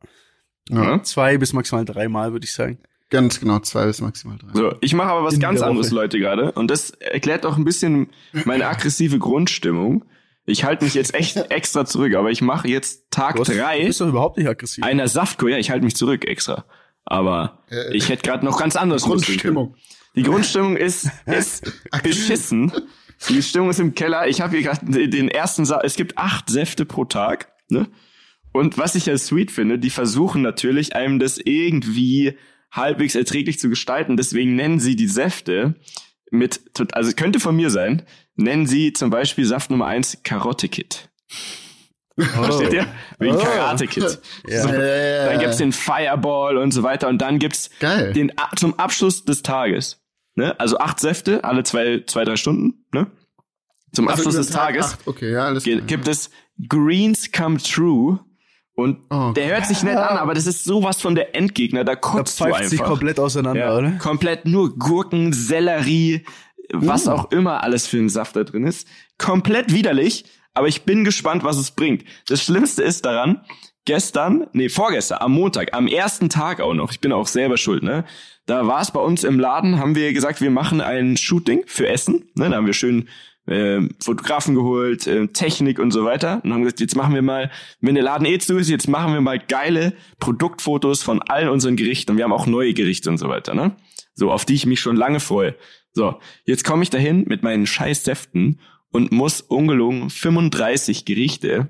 [0.71, 1.03] Ja.
[1.03, 2.79] Zwei bis maximal dreimal, würde ich sagen.
[3.11, 4.53] Ganz genau, zwei bis maximal drei.
[4.53, 6.53] So, ich mache aber was In ganz anderes, Leute, gerade.
[6.53, 8.09] Und das erklärt auch ein bisschen
[8.45, 10.05] meine aggressive Grundstimmung.
[10.45, 13.81] Ich halte mich jetzt echt extra zurück, aber ich mache jetzt Tag du hast, drei.
[13.81, 14.85] Du bist doch überhaupt nicht aggressiv.
[14.85, 16.65] Einer Saftkur, ja, ich halte mich zurück extra.
[17.05, 19.75] Aber äh, ich hätte gerade noch ganz anderes Grundstimmung.
[20.15, 22.73] Die Grundstimmung ist, ist beschissen.
[23.29, 24.29] Die Stimmung ist im Keller.
[24.29, 27.53] Ich habe hier gerade den ersten Sa Es gibt acht Säfte pro Tag.
[27.69, 27.89] Ne?
[28.59, 32.37] Und was ich ja sweet finde, die versuchen natürlich, einem das irgendwie
[32.73, 34.17] halbwegs erträglich zu gestalten.
[34.17, 35.77] Deswegen nennen sie die Säfte
[36.33, 38.03] mit, also könnte von mir sein,
[38.35, 41.09] nennen sie zum Beispiel Saft Nummer eins Karotte Kit.
[42.19, 42.25] Oh.
[42.25, 42.87] Versteht ihr?
[43.21, 43.39] Wegen oh.
[43.39, 44.21] Karate Kit.
[44.49, 44.63] Ja.
[44.63, 48.13] So, dann gibt's den Fireball und so weiter und dann gibt's Geil.
[48.13, 50.03] den zum Abschluss des Tages.
[50.35, 50.59] Ne?
[50.59, 52.85] Also acht Säfte alle zwei, zwei drei Stunden.
[52.93, 53.07] Ne?
[53.93, 54.99] Zum also Abschluss des Tag Tages.
[55.07, 56.31] Okay, ja, gibt es
[56.69, 58.19] Greens Come True
[58.79, 61.97] und oh, der hört sich nett an, aber das ist sowas von der Endgegner, da
[61.97, 62.71] kotzt da du einfach.
[62.71, 63.91] sich komplett auseinander, ja, oder?
[63.99, 66.25] Komplett nur Gurken, Sellerie,
[66.73, 67.11] was uh.
[67.11, 68.87] auch immer alles für ein Saft da drin ist.
[69.19, 72.05] Komplett widerlich, aber ich bin gespannt, was es bringt.
[72.29, 73.41] Das Schlimmste ist daran,
[73.85, 77.83] gestern, nee, vorgestern, am Montag, am ersten Tag auch noch, ich bin auch selber schuld,
[77.83, 78.05] ne?
[78.47, 81.89] Da war es bei uns im Laden, haben wir gesagt, wir machen ein Shooting für
[81.89, 82.49] Essen, ne?
[82.49, 83.09] Da haben wir schön
[83.49, 87.51] äh, Fotografen geholt, äh, Technik und so weiter und haben gesagt, jetzt machen wir mal,
[87.81, 91.77] wenn der Laden eh zu ist, jetzt machen wir mal geile Produktfotos von allen unseren
[91.77, 93.77] Gerichten und wir haben auch neue Gerichte und so weiter, ne?
[94.15, 95.55] So, auf die ich mich schon lange freue.
[95.93, 101.69] So, jetzt komme ich dahin mit meinen scheiß Säften und muss ungelogen 35 Gerichte,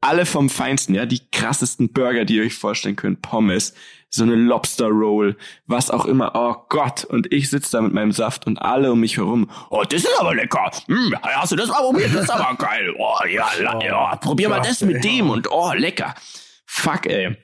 [0.00, 3.74] alle vom Feinsten, ja, die krassesten Burger, die ihr euch vorstellen könnt, Pommes,
[4.16, 6.32] so eine Lobster Roll, was auch immer.
[6.34, 7.04] Oh Gott.
[7.04, 9.50] Und ich sitze da mit meinem Saft und alle um mich herum.
[9.70, 10.70] Oh, das ist aber lecker.
[10.86, 12.14] Hm, hast du das mal probiert?
[12.14, 12.94] Das ist aber geil.
[12.98, 16.14] Oh, ja, oh, ja probier mal das mit dem und oh, lecker.
[16.66, 17.36] Fuck, ey.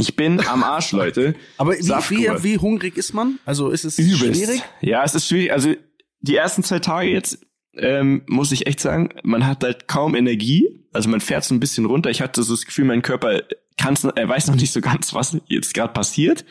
[0.00, 1.34] Ich bin am Arsch, Leute.
[1.56, 3.40] aber wie, wie, wie hungrig ist man?
[3.44, 4.20] Also ist es Übelst.
[4.20, 4.62] schwierig?
[4.80, 5.52] Ja, es ist schwierig.
[5.52, 5.74] Also
[6.20, 7.40] die ersten zwei Tage jetzt
[7.74, 10.84] ähm, muss ich echt sagen, man hat halt kaum Energie.
[10.92, 12.10] Also man fährt so ein bisschen runter.
[12.10, 13.42] Ich hatte so das Gefühl, mein Körper
[13.78, 16.44] kann's, er weiß noch nicht so ganz, was jetzt gerade passiert.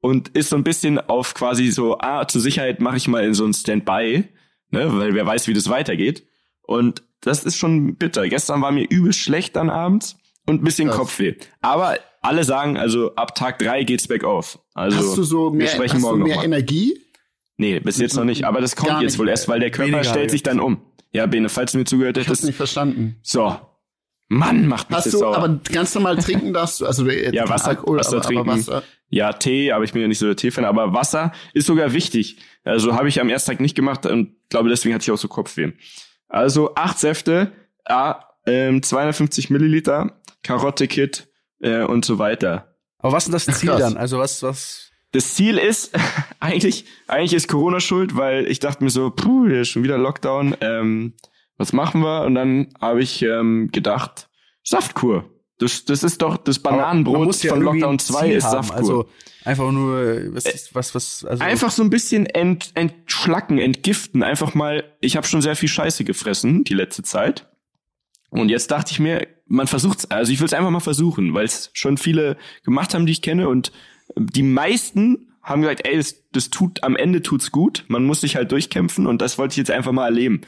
[0.00, 3.34] Und ist so ein bisschen auf quasi so, ah, zur Sicherheit mache ich mal in
[3.34, 4.24] so ein Standby,
[4.70, 6.26] ne, weil wer weiß, wie das weitergeht.
[6.62, 8.28] Und das ist schon bitter.
[8.28, 10.98] Gestern war mir übel schlecht dann abends und ein bisschen Krass.
[10.98, 11.34] Kopfweh.
[11.60, 14.58] Aber alle sagen, also ab Tag drei geht's bergauf.
[14.74, 17.00] Also hast du so mehr, wir sprechen morgen mehr Energie?
[17.56, 18.44] Nee, bis jetzt noch nicht.
[18.44, 20.82] Aber das kommt jetzt wohl erst, weil der Körper stellt sich dann um.
[21.12, 22.26] Ja, Bene, falls du mir zugehört hättest.
[22.26, 23.16] Ich hab's nicht verstanden.
[23.22, 23.56] So.
[24.28, 25.36] Mann, macht mich Hast du, sauer.
[25.36, 28.48] aber ganz normal trinken darfst du, also ja, Wasser, Alkohol, Wasser aber, trinken.
[28.48, 28.82] Aber Wasser.
[29.08, 32.38] Ja, Tee, aber ich bin ja nicht so der Tee-Fan, aber Wasser ist sogar wichtig.
[32.64, 35.28] Also habe ich am ersten Tag nicht gemacht und glaube, deswegen hatte ich auch so
[35.28, 35.72] Kopfweh.
[36.28, 37.52] Also acht Säfte,
[37.84, 41.28] ah, ähm, 250 Milliliter, Karotte-Kit
[41.60, 42.74] äh, und so weiter.
[42.98, 43.80] Aber was ist das Ziel Krass.
[43.80, 43.96] dann?
[43.96, 45.92] Also was, was das Ziel ist,
[46.40, 49.98] eigentlich, eigentlich ist Corona schuld, weil ich dachte mir so, puh, hier ist schon wieder
[49.98, 51.14] Lockdown, ähm,
[51.56, 52.22] was machen wir?
[52.22, 54.28] Und dann habe ich ähm, gedacht,
[54.62, 55.30] Saftkur.
[55.58, 58.76] Das, das ist doch das Bananenbrot ja von Lockdown 2 ist Saftkur.
[58.76, 59.08] Also
[59.44, 64.22] einfach nur, was ist, was, was, also Einfach so ein bisschen ent, entschlacken, entgiften.
[64.22, 67.48] Einfach mal, ich habe schon sehr viel Scheiße gefressen die letzte Zeit.
[68.28, 71.46] Und jetzt dachte ich mir, man versucht's, also ich will es einfach mal versuchen, weil
[71.46, 73.72] es schon viele gemacht haben, die ich kenne und
[74.16, 77.84] die meisten haben gesagt, ey, das, das tut, am Ende tut's gut.
[77.88, 80.40] Man muss sich halt durchkämpfen und das wollte ich jetzt einfach mal erleben.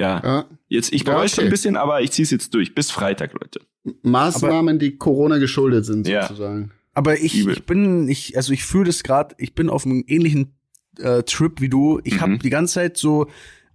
[0.00, 0.22] Ja.
[0.24, 0.44] ja.
[0.68, 1.44] Jetzt, ich bereue ja, okay.
[1.44, 2.74] ein bisschen, aber ich zieh's jetzt durch.
[2.74, 3.60] Bis Freitag, Leute.
[4.02, 6.62] Maßnahmen, aber, die Corona geschuldet sind, sozusagen.
[6.62, 6.74] Ja.
[6.94, 10.54] Aber ich, ich bin, ich, also ich fühle das gerade, ich bin auf einem ähnlichen
[10.98, 12.00] äh, Trip wie du.
[12.04, 12.20] Ich mhm.
[12.20, 13.28] habe die ganze Zeit so,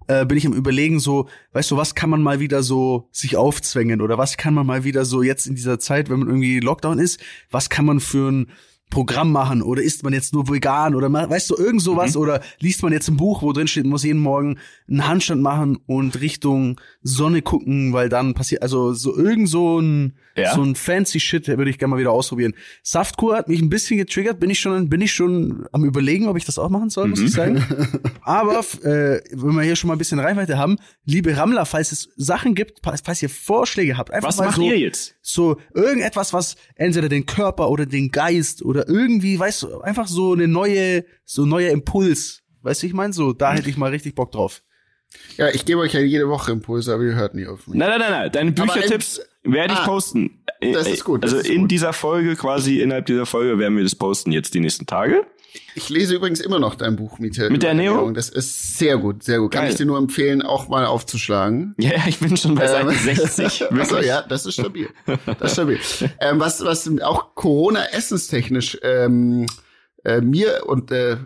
[0.07, 3.37] äh, bin ich am überlegen, so, weißt du, was kann man mal wieder so sich
[3.37, 6.59] aufzwängen oder was kann man mal wieder so jetzt in dieser Zeit, wenn man irgendwie
[6.59, 8.51] Lockdown ist, was kann man für ein
[8.89, 12.21] Programm machen oder isst man jetzt nur vegan oder weißt du irgend sowas mhm.
[12.21, 15.79] oder liest man jetzt ein Buch, wo drin steht, muss jeden Morgen einen Handstand machen
[15.85, 20.53] und Richtung Sonne gucken, weil dann passiert also so irgend so ein ja.
[20.53, 22.53] so ein fancy Shit würde ich gerne mal wieder ausprobieren.
[22.83, 26.37] Saftkur hat mich ein bisschen getriggert, bin ich schon bin ich schon am überlegen, ob
[26.37, 27.25] ich das auch machen soll, muss mhm.
[27.25, 27.65] ich sagen.
[28.21, 32.09] Aber äh, wenn wir hier schon mal ein bisschen Reichweite haben, liebe Rammler, falls es
[32.15, 35.14] Sachen gibt, falls ihr Vorschläge habt, einfach was mal macht so, ihr jetzt?
[35.27, 40.33] So irgendetwas, was entweder den Körper oder den Geist oder irgendwie, weißt du, einfach so
[40.33, 42.43] eine neue, so ein neuer Impuls.
[42.61, 44.61] Weißt du, ich meine, so, da hätte ich mal richtig Bock drauf.
[45.37, 47.75] Ja, ich gebe euch ja jede Woche Impulse, aber ihr hört nie auf mich.
[47.75, 48.31] Nein, nein, nein, nein.
[48.31, 50.43] Deine Büchertipps werde ich ah, posten.
[50.61, 51.23] Das ist gut.
[51.23, 51.71] Das also ist in gut.
[51.71, 55.25] dieser Folge, quasi innerhalb dieser Folge, werden wir das posten jetzt die nächsten Tage.
[55.75, 57.49] Ich lese übrigens immer noch dein Buch Miete.
[57.49, 58.13] Mit der Ernährung.
[58.13, 59.51] Das ist sehr gut, sehr gut.
[59.51, 59.71] Kann Geil.
[59.71, 61.75] ich dir nur empfehlen, auch mal aufzuschlagen.
[61.77, 63.65] Ja, ich bin schon bei Seite 60.
[63.71, 64.89] Ähm, Achso, ja, das ist stabil.
[65.25, 65.79] Das ist stabil.
[66.19, 69.45] ähm, was, was auch Corona-essenstechnisch ähm,
[70.05, 71.17] äh, mir und äh,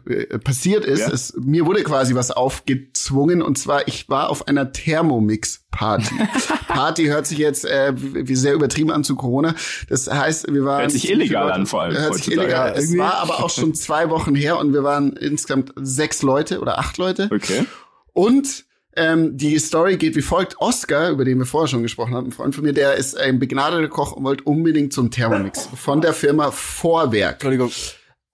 [0.44, 1.10] passiert ist, ja.
[1.10, 6.16] ist, mir wurde quasi was aufgezwungen und zwar ich war auf einer Thermomix Party.
[6.68, 9.54] Party hört sich jetzt äh, wie sehr übertrieben an zu Corona.
[9.90, 11.98] Das heißt, wir waren hört sich illegal Leute, an vor allem.
[11.98, 12.70] Hört sich illegal.
[12.70, 16.60] Ja, es war aber auch schon zwei Wochen her und wir waren insgesamt sechs Leute
[16.60, 17.30] oder acht Leute.
[17.34, 17.66] Okay.
[18.14, 18.66] Und
[18.96, 20.60] ähm, die Story geht wie folgt.
[20.60, 23.40] Oscar, über den wir vorher schon gesprochen haben, ein Freund von mir, der ist ein
[23.40, 27.34] begnadeter Koch und wollte unbedingt zum Thermomix von der Firma Vorwerk.
[27.34, 27.72] Entschuldigung.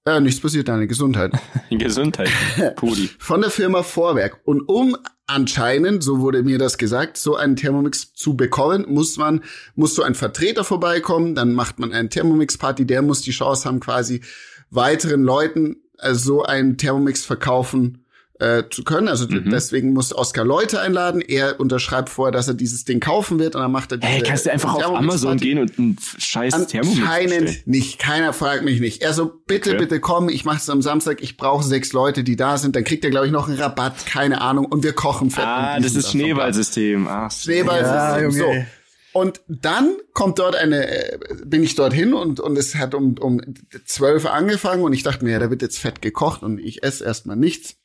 [0.07, 1.31] Äh, nichts passiert, deine Gesundheit.
[1.71, 2.29] Gesundheit,
[2.75, 3.09] Pudi.
[3.17, 4.39] Von der Firma Vorwerk.
[4.45, 9.41] Und um anscheinend, so wurde mir das gesagt, so einen Thermomix zu bekommen, muss man,
[9.73, 13.79] muss so ein Vertreter vorbeikommen, dann macht man einen Thermomix-Party, der muss die Chance haben,
[13.79, 14.21] quasi
[14.69, 18.04] weiteren Leuten äh, so einen Thermomix verkaufen
[18.39, 19.07] äh, zu können.
[19.07, 19.49] Also mhm.
[19.49, 21.21] deswegen muss Oscar Leute einladen.
[21.21, 24.21] Er unterschreibt vorher, dass er dieses Ding kaufen wird und dann macht er diese Hey,
[24.23, 27.99] kannst du einfach auf Amazon gehen und einen scheiß Thermomix Anscheinend nicht.
[27.99, 29.01] Keiner fragt mich nicht.
[29.01, 29.79] Er so, bitte, okay.
[29.79, 31.21] bitte komm, ich mache es am Samstag.
[31.21, 32.75] Ich brauche sechs Leute, die da sind.
[32.75, 34.05] Dann kriegt er, glaube ich, noch einen Rabatt.
[34.05, 34.65] Keine Ahnung.
[34.65, 35.45] Und wir kochen fett.
[35.45, 37.07] Ah, das ist Schneeballsystem.
[37.07, 38.31] Ach, Schneeballsystem.
[38.31, 38.65] Ja, so.
[39.13, 43.39] Und dann kommt dort eine, äh, bin ich dorthin und, und es hat um, um
[43.85, 47.05] zwölf angefangen und ich dachte mir, ja, da wird jetzt fett gekocht und ich esse
[47.05, 47.77] erstmal nichts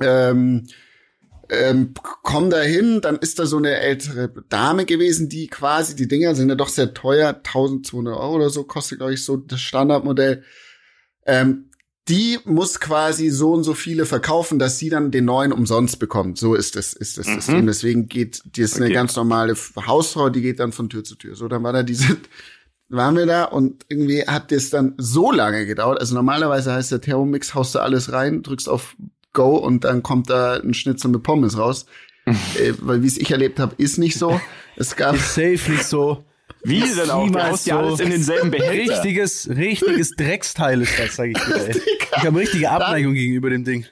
[0.00, 0.66] ähm,
[1.50, 6.08] ähm, komm da hin, dann ist da so eine ältere Dame gewesen, die quasi, die
[6.08, 9.60] Dinger sind ja doch sehr teuer, 1200 Euro oder so, kostet, glaube ich, so das
[9.60, 10.44] Standardmodell.
[11.26, 11.70] Ähm,
[12.08, 16.38] die muss quasi so und so viele verkaufen, dass sie dann den neuen umsonst bekommt.
[16.38, 17.34] So ist das, ist das mhm.
[17.34, 17.66] System.
[17.66, 18.84] Deswegen geht, die ist okay.
[18.84, 21.36] eine ganz normale Hausfrau, die geht dann von Tür zu Tür.
[21.36, 22.16] So, dann war da diese
[22.88, 26.00] waren wir da und irgendwie hat das dann so lange gedauert.
[26.00, 28.96] Also normalerweise heißt der Thermomix, haust du alles rein, drückst auf
[29.32, 31.86] Go und dann kommt da ein Schnitzel mit Pommes raus.
[32.26, 34.40] äh, weil wie es ich erlebt habe, ist nicht so.
[34.76, 36.24] Es gab ist safe nicht so.
[36.62, 37.28] Wie denn auch?
[37.28, 38.94] Du hast ja alles in denselben Behälter.
[38.94, 41.68] Richtiges, richtiges Drecksteil ist das, sag ich dir.
[41.68, 41.82] Ey.
[42.16, 43.84] Ich habe richtige Abneigung dann gegenüber dem Ding.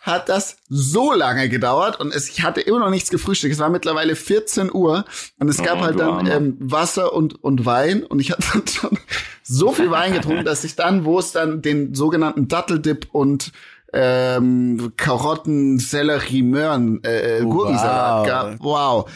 [0.00, 3.52] Hat das so lange gedauert und es, ich hatte immer noch nichts gefrühstückt.
[3.52, 5.04] Es war mittlerweile 14 Uhr
[5.38, 8.66] und es gab oh, halt dann ähm, Wasser und, und Wein und ich hatte dann
[8.66, 8.98] schon
[9.42, 13.52] so viel Wein getrunken, dass ich dann, wo es dann den sogenannten Datteldip und
[13.92, 18.26] ähm, Karotten, Sellerie, Möhren, äh, äh Gurkensalat wow.
[18.26, 18.60] gab.
[18.60, 19.10] Wow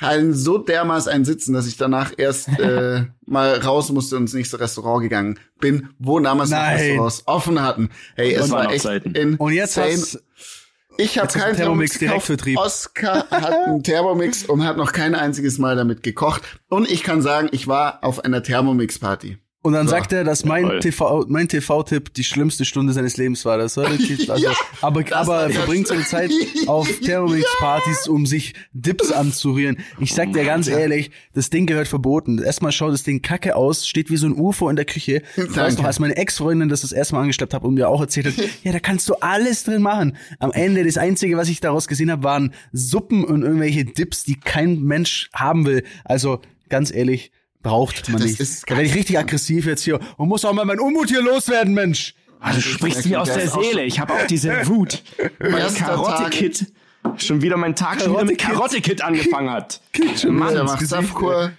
[0.00, 4.34] halt so dermaßen ein Sitzen, dass ich danach erst äh, mal raus musste und ins
[4.34, 7.90] nächste Restaurant gegangen bin, wo damals noch Restaurants offen hatten.
[8.16, 10.22] Hey, es war echt in Und jetzt hast
[10.96, 12.58] ich habe keinen Thermomix Direktvertrieb.
[12.58, 16.42] Oscar hat einen Thermomix und hat noch kein einziges Mal damit gekocht.
[16.68, 19.38] Und ich kann sagen, ich war auf einer Thermomix-Party.
[19.62, 19.90] Und dann so.
[19.90, 23.58] sagt er, dass mein TV, mein TV-Tipp die schlimmste Stunde seines Lebens war.
[23.58, 26.30] Das war also, ja, aber aber er verbringt seine Zeit
[26.66, 29.76] auf Thermomix-Partys, um sich Dips anzurühren.
[29.98, 32.38] Ich sag dir ganz ehrlich, das Ding gehört verboten.
[32.38, 35.22] Erstmal schaut das Ding kacke aus, steht wie so ein UFO in der Küche.
[35.36, 38.00] Ich weiß noch, als meine Ex-Freundin das das erste Mal angeschleppt hat und mir auch
[38.00, 40.16] erzählt hat, ja, da kannst du alles drin machen.
[40.38, 44.40] Am Ende, das Einzige, was ich daraus gesehen habe, waren Suppen und irgendwelche Dips, die
[44.40, 45.84] kein Mensch haben will.
[46.04, 47.30] Also, ganz ehrlich,
[47.62, 48.62] Braucht man das nicht.
[48.66, 51.74] Da werde ich richtig aggressiv jetzt hier und muss auch mal mein Unmut hier loswerden,
[51.74, 52.14] Mensch.
[52.40, 53.84] Ah, du sprichst mir aus der Seele.
[53.84, 55.02] Ich habe auch diese Wut.
[55.38, 56.72] Mein Karotte-Kit.
[57.16, 59.80] Schon wieder mein Tag schon wieder mit Karotte-Kit angefangen hat.
[60.28, 61.52] Mann, der macht Saftkur.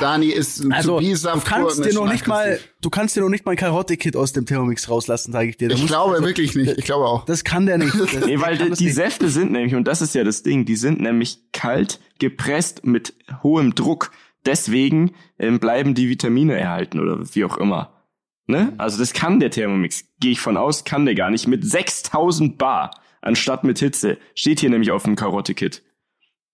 [0.00, 3.44] Dani ist ein also, du kannst dir noch nicht mal, du kannst dir noch nicht
[3.44, 5.70] mal ein Karotte-Kit aus dem Thermomix rauslassen, sage ich dir.
[5.70, 6.78] ich glaube also, wirklich nicht.
[6.78, 7.24] Ich glaube auch.
[7.24, 7.94] Das kann der nicht.
[7.98, 10.76] Das, nee, weil die, die Säfte sind nämlich, und das ist ja das Ding, die
[10.76, 14.10] sind nämlich kalt gepresst mit hohem Druck
[14.46, 17.92] deswegen ähm, bleiben die Vitamine erhalten oder wie auch immer.
[18.46, 18.72] Ne?
[18.78, 21.46] Also das kann der Thermomix, gehe ich von aus, kann der gar nicht.
[21.46, 24.18] Mit 6000 Bar anstatt mit Hitze.
[24.34, 25.82] Steht hier nämlich auf dem Karotte-Kit.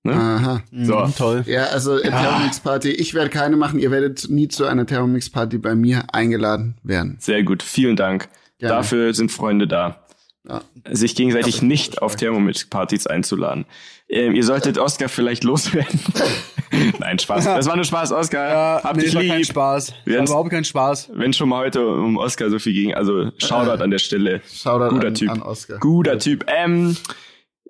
[0.03, 0.13] Ne?
[0.13, 0.63] Aha.
[0.71, 0.99] So.
[0.99, 1.45] Mhm, toll.
[1.47, 2.11] Ja, also ja.
[2.11, 2.91] Thermomix-Party.
[2.91, 3.79] Ich werde keine machen.
[3.79, 7.17] Ihr werdet nie zu einer Thermomix-Party bei mir eingeladen werden.
[7.21, 7.63] Sehr gut.
[7.63, 8.29] Vielen Dank.
[8.59, 8.77] Gerne.
[8.77, 10.04] Dafür sind Freunde da.
[10.47, 10.61] Ja.
[10.91, 13.65] Sich gegenseitig nicht auf Thermomix-Partys einzuladen.
[14.09, 15.99] Ähm, ihr solltet Oscar vielleicht loswerden.
[16.99, 17.45] Nein, Spaß.
[17.45, 18.49] Das war nur Spaß, Oscar.
[18.49, 19.31] Ja, Habt nee, lieb.
[19.31, 19.95] kein Spaß.
[20.05, 21.11] Wenn's, überhaupt kein Spaß.
[21.15, 24.43] Wenn schon mal heute um Oscar so viel ging, also Shoutout an der Stelle.
[24.53, 25.31] Shoutout Guter an, Typ.
[25.31, 25.79] an Oscar.
[25.79, 26.45] Guter Typ.
[26.49, 26.95] Ähm, äh,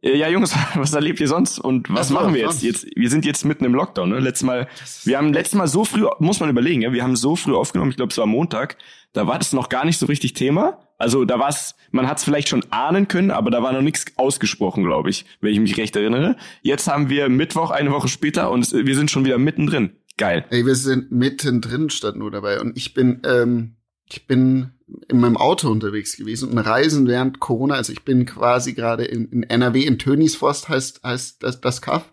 [0.04, 2.62] ja, Jungs, was erlebt ihr sonst und was, was machen wir jetzt?
[2.62, 2.86] jetzt?
[2.94, 4.20] Wir sind jetzt mitten im Lockdown, ne?
[4.20, 4.68] Letztes Mal,
[5.04, 7.90] wir haben letztes Mal so früh, muss man überlegen, ja, wir haben so früh aufgenommen,
[7.90, 8.76] ich glaube, es war Montag,
[9.12, 10.78] da war das noch gar nicht so richtig Thema.
[10.98, 13.82] Also da war es, man hat es vielleicht schon ahnen können, aber da war noch
[13.82, 16.36] nichts ausgesprochen, glaube ich, wenn ich mich recht erinnere.
[16.62, 19.92] Jetzt haben wir Mittwoch, eine Woche später und wir sind schon wieder mittendrin.
[20.16, 20.44] Geil.
[20.50, 22.60] Ey, wir sind mittendrin statt nur dabei.
[22.60, 23.76] Und ich bin, ähm,
[24.08, 24.73] ich bin
[25.08, 27.74] in meinem Auto unterwegs gewesen und reisen während Corona.
[27.74, 32.12] Also ich bin quasi gerade in, in NRW, in Tönisforst heißt, heißt das, das Kaff.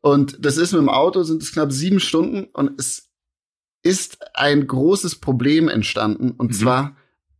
[0.00, 3.08] Und das ist mit dem Auto, sind es knapp sieben Stunden und es
[3.82, 6.32] ist ein großes Problem entstanden.
[6.32, 6.54] Und mhm.
[6.54, 6.96] zwar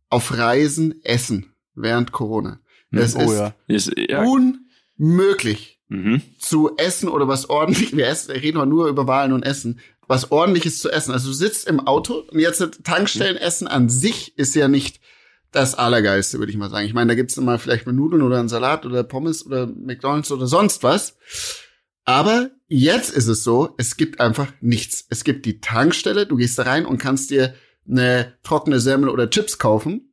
[0.09, 2.59] auf Reisen essen während Corona.
[2.91, 2.99] Hm.
[2.99, 4.23] Das oh, ist, ja.
[4.23, 6.21] unmöglich mhm.
[6.39, 7.95] zu essen oder was ordentlich.
[7.95, 9.79] Wir essen, reden wir nur über Wahlen und Essen.
[10.09, 11.11] Was ordentliches zu essen.
[11.11, 14.99] Also du sitzt im Auto und jetzt Tankstellenessen an sich ist ja nicht
[15.51, 16.87] das Allergeilste, würde ich mal sagen.
[16.87, 20.31] Ich meine, da gibt's mal vielleicht mal Nudeln oder einen Salat oder Pommes oder McDonalds
[20.31, 21.15] oder sonst was.
[22.05, 25.05] Aber jetzt ist es so, es gibt einfach nichts.
[25.09, 27.53] Es gibt die Tankstelle, du gehst da rein und kannst dir
[27.87, 30.08] eine trockene Semmel oder Chips kaufen.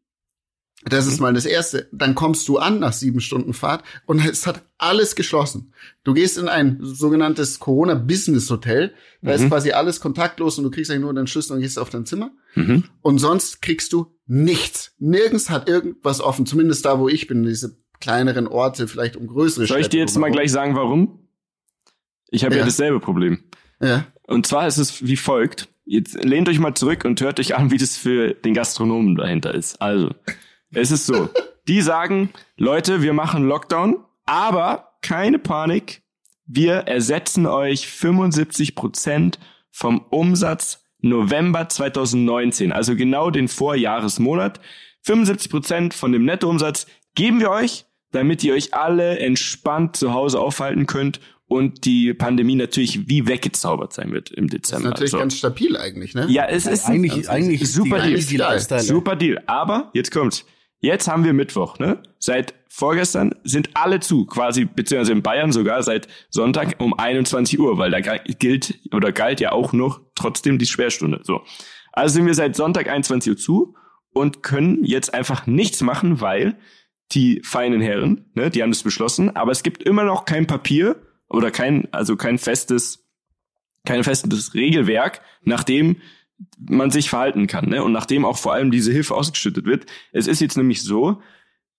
[0.89, 1.23] Das ist mhm.
[1.23, 1.89] mal das Erste.
[1.93, 5.73] Dann kommst du an nach sieben Stunden Fahrt und es hat alles geschlossen.
[6.05, 8.95] Du gehst in ein sogenanntes Corona-Business-Hotel.
[9.23, 9.45] Da mhm.
[9.45, 12.07] ist quasi alles kontaktlos und du kriegst eigentlich nur deinen Schlüssel und gehst auf dein
[12.07, 12.31] Zimmer.
[12.55, 12.85] Mhm.
[13.03, 14.95] Und sonst kriegst du nichts.
[14.99, 16.47] Nirgends hat irgendwas offen.
[16.47, 20.17] Zumindest da, wo ich bin, diese kleineren Orte, vielleicht um größere Soll ich dir jetzt
[20.19, 21.21] mal gleich sagen, warum?
[22.31, 22.61] Ich habe ja.
[22.61, 23.41] ja dasselbe Problem.
[23.81, 24.07] Ja.
[24.27, 25.69] Und zwar ist es wie folgt.
[25.85, 29.55] Jetzt lehnt euch mal zurück und hört euch an, wie das für den Gastronomen dahinter
[29.55, 29.81] ist.
[29.81, 30.11] Also,
[30.77, 31.29] es ist so.
[31.69, 36.03] Die sagen, Leute, wir machen Lockdown, aber keine Panik.
[36.47, 39.39] Wir ersetzen euch 75 Prozent
[39.71, 44.61] vom Umsatz November 2019, also genau den Vorjahresmonat.
[45.03, 50.41] 75 Prozent von dem Nettoumsatz geben wir euch, damit ihr euch alle entspannt zu Hause
[50.41, 54.91] aufhalten könnt und die Pandemie natürlich wie weggezaubert sein wird im Dezember.
[54.91, 55.19] Das ist natürlich so.
[55.19, 56.27] ganz stabil eigentlich, ne?
[56.29, 58.21] Ja, es ist eigentlich, eigentlich super Deal.
[58.21, 59.43] Deal super Deal.
[59.47, 60.45] Aber jetzt kommt's.
[60.81, 62.03] Jetzt haben wir Mittwoch, ne?
[62.19, 67.79] Seit vorgestern sind alle zu, quasi, beziehungsweise in Bayern sogar seit Sonntag um 21 Uhr,
[67.79, 71.21] weil da gilt oder galt ja auch noch trotzdem die Sperrstunde.
[71.23, 71.43] So.
[71.93, 73.75] Also sind wir seit Sonntag 21 Uhr zu
[74.13, 76.59] und können jetzt einfach nichts machen, weil
[77.13, 80.97] die feinen Herren, ne, die haben das beschlossen, aber es gibt immer noch kein Papier
[81.29, 83.07] oder kein, also kein festes,
[83.85, 85.97] kein festes Regelwerk, nach dem
[86.59, 87.83] man sich verhalten kann, ne?
[87.83, 89.87] Und nachdem auch vor allem diese Hilfe ausgeschüttet wird.
[90.13, 91.21] Es ist jetzt nämlich so,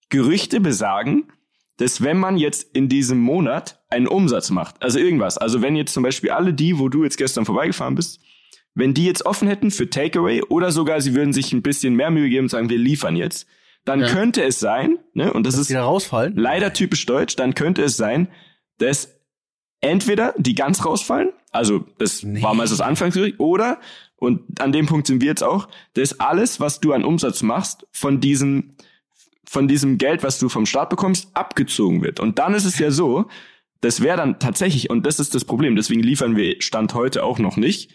[0.09, 1.31] Gerüchte besagen,
[1.77, 5.93] dass wenn man jetzt in diesem Monat einen Umsatz macht, also irgendwas, also wenn jetzt
[5.93, 8.19] zum Beispiel alle die, wo du jetzt gestern vorbeigefahren bist,
[8.73, 12.11] wenn die jetzt offen hätten für Takeaway oder sogar sie würden sich ein bisschen mehr
[12.11, 13.47] Mühe geben und sagen, wir liefern jetzt,
[13.85, 14.07] dann ja.
[14.07, 16.35] könnte es sein, ne, und das dass ist rausfallen.
[16.35, 18.27] leider typisch deutsch, dann könnte es sein,
[18.77, 19.19] dass
[19.81, 22.41] entweder die ganz rausfallen, also das nee.
[22.41, 23.79] war mal das Anfangsgericht, oder,
[24.15, 27.85] und an dem Punkt sind wir jetzt auch, dass alles, was du an Umsatz machst,
[27.91, 28.75] von diesem,
[29.45, 32.19] von diesem Geld, was du vom Staat bekommst, abgezogen wird.
[32.19, 33.27] Und dann ist es ja so,
[33.81, 37.37] das wäre dann tatsächlich, und das ist das Problem, deswegen liefern wir Stand heute auch
[37.37, 37.91] noch nicht,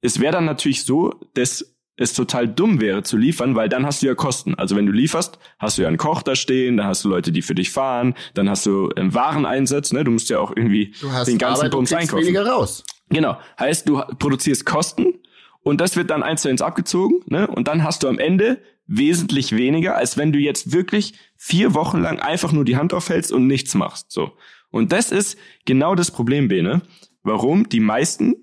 [0.00, 4.02] es wäre dann natürlich so, dass es total dumm wäre zu liefern, weil dann hast
[4.02, 4.54] du ja Kosten.
[4.54, 7.32] Also wenn du lieferst, hast du ja einen Koch da stehen, dann hast du Leute,
[7.32, 10.04] die für dich fahren, dann hast du einen Wareneinsatz, ne?
[10.04, 10.94] Du musst ja auch irgendwie
[11.26, 12.22] den ganzen Arbeit Bums einkaufen.
[12.22, 12.84] weniger raus.
[13.10, 13.38] Genau.
[13.58, 15.20] Heißt, du produzierst Kosten
[15.62, 17.46] und das wird dann eins zu eins abgezogen, ne?
[17.46, 22.00] Und dann hast du am Ende wesentlich weniger, als wenn du jetzt wirklich vier Wochen
[22.00, 24.10] lang einfach nur die Hand aufhältst und nichts machst.
[24.10, 24.32] So.
[24.70, 26.82] Und das ist genau das Problem, Bene,
[27.22, 28.34] warum die meisten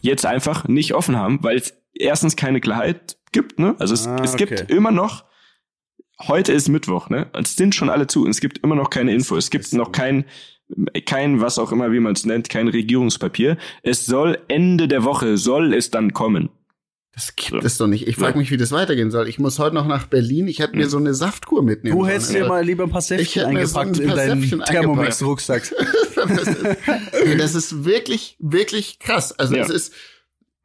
[0.00, 3.74] jetzt einfach nicht offen haben, weil es erstens keine Klarheit gibt, ne?
[3.78, 4.74] Also es, ah, es gibt okay.
[4.74, 5.24] immer noch,
[6.22, 7.28] heute ist Mittwoch, ne?
[7.32, 9.36] Es sind schon alle zu und es gibt immer noch keine Info.
[9.36, 10.24] Es gibt noch kein,
[11.06, 13.56] kein, was auch immer, wie man es nennt, kein Regierungspapier.
[13.82, 16.50] Es soll Ende der Woche, soll es dann kommen.
[17.14, 17.58] Das gibt so.
[17.58, 18.08] es doch nicht.
[18.08, 19.28] Ich frage mich, wie das weitergehen soll.
[19.28, 20.48] Ich muss heute noch nach Berlin.
[20.48, 20.90] Ich hätte mir hm.
[20.90, 24.08] so eine Saftkur mitnehmen Du hättest dir mal lieber ein paar Säftchen eingepackt so ein
[24.08, 25.72] in deinen Thermomix-Rucksack.
[26.16, 26.56] das,
[27.38, 29.30] das ist wirklich, wirklich krass.
[29.38, 29.62] Also ja.
[29.62, 29.94] es ist,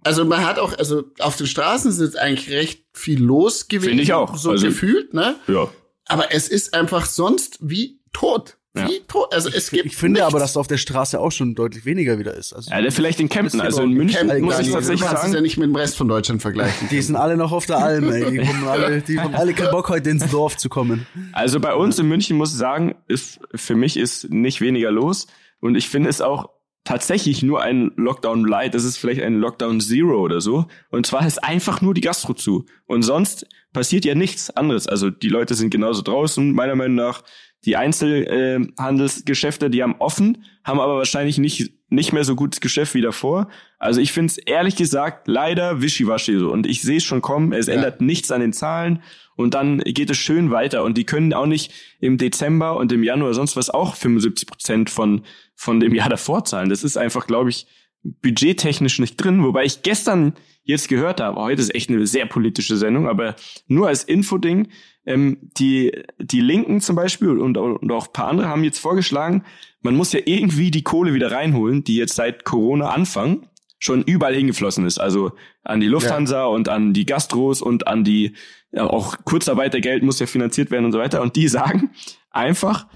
[0.03, 3.89] also man hat auch, also auf den Straßen ist jetzt eigentlich recht viel los gewesen.
[3.89, 4.38] Finde ich auch.
[4.38, 5.35] So also, gefühlt, ne?
[5.47, 5.69] Ja.
[6.05, 8.57] Aber es ist einfach sonst wie tot.
[8.73, 8.88] Wie ja.
[9.07, 9.33] tot.
[9.33, 10.27] Also es gibt ich finde nichts.
[10.27, 12.53] aber, dass auf der Straße auch schon deutlich weniger wieder ist.
[12.53, 13.62] Also ja, vielleicht in Kempten.
[13.62, 15.15] Also in München Kempten, muss ich tatsächlich sagen.
[15.15, 16.88] Du kannst ja nicht mit dem Rest von Deutschland vergleichen.
[16.89, 18.31] Die sind alle noch auf der Alm, ey.
[18.31, 21.07] Die, kommen alle, die haben alle keinen Bock, heute ins Dorf zu kommen.
[21.33, 25.27] Also bei uns in München muss ich sagen, ist, für mich ist nicht weniger los.
[25.62, 26.49] Und ich finde es auch
[26.83, 30.67] tatsächlich nur ein Lockdown Light, das ist vielleicht ein Lockdown Zero oder so.
[30.89, 32.65] Und zwar ist einfach nur die Gastro zu.
[32.85, 34.87] Und sonst passiert ja nichts anderes.
[34.87, 37.23] Also die Leute sind genauso draußen, meiner Meinung nach.
[37.65, 43.02] Die Einzelhandelsgeschäfte, die haben offen, haben aber wahrscheinlich nicht, nicht mehr so gutes Geschäft wie
[43.02, 43.49] davor.
[43.78, 46.52] Also ich finde es ehrlich gesagt leider wischiwaschi so.
[46.52, 47.73] Und ich sehe es schon kommen, es ja.
[47.73, 49.02] ändert nichts an den Zahlen
[49.36, 50.84] und dann geht es schön weiter.
[50.84, 54.89] Und die können auch nicht im Dezember und im Januar sonst was auch 75 Prozent
[54.89, 55.23] von,
[55.56, 56.69] von dem Jahr davor zahlen.
[56.69, 57.65] Das ist einfach, glaube ich,
[58.03, 59.43] budgettechnisch nicht drin.
[59.43, 60.33] Wobei ich gestern
[60.63, 63.35] jetzt gehört habe, heute ist echt eine sehr politische Sendung, aber
[63.67, 64.69] nur als Infoding,
[65.05, 69.43] ähm, die, die Linken zum Beispiel und, und auch paar andere haben jetzt vorgeschlagen,
[69.81, 73.47] man muss ja irgendwie die Kohle wieder reinholen, die jetzt seit Corona anfangen
[73.79, 74.99] schon überall hingeflossen ist.
[74.99, 75.31] Also
[75.63, 76.45] an die Lufthansa ja.
[76.45, 78.35] und an die Gastros und an die,
[78.71, 81.21] ja, auch Kurzarbeitergeld muss ja finanziert werden und so weiter.
[81.21, 81.91] Und die sagen
[82.29, 82.88] einfach,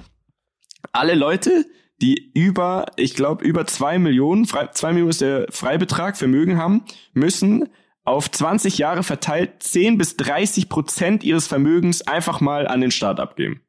[0.91, 1.65] alle Leute,
[2.01, 7.69] die über, ich glaube, über zwei Millionen, zwei Millionen ist der Freibetrag, Vermögen haben, müssen
[8.03, 13.19] auf 20 Jahre verteilt 10 bis 30 Prozent ihres Vermögens einfach mal an den Staat
[13.19, 13.61] abgeben.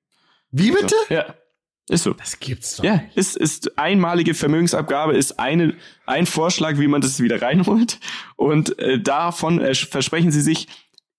[0.50, 0.94] Wie bitte?
[1.08, 1.34] So, ja.
[1.88, 2.14] Ist so.
[2.14, 2.84] Das gibt's doch.
[2.84, 5.74] Ja, ist, ist einmalige Vermögensabgabe, ist eine,
[6.06, 8.00] ein Vorschlag, wie man das wieder reinholt.
[8.36, 10.66] Und äh, davon äh, versprechen sie sich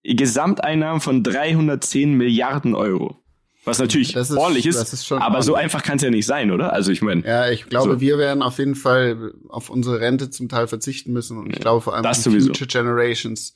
[0.04, 3.24] Gesamteinnahmen von 310 Milliarden Euro.
[3.66, 5.46] Was natürlich ist, ordentlich ist, ist aber ordentlich.
[5.46, 6.72] so einfach kann es ja nicht sein, oder?
[6.72, 7.26] Also ich meine.
[7.26, 8.02] Ja, ich glaube, so.
[8.02, 11.38] wir werden auf jeden Fall auf unsere Rente zum Teil verzichten müssen.
[11.38, 13.56] Und ich glaube vor allem das die Future Generations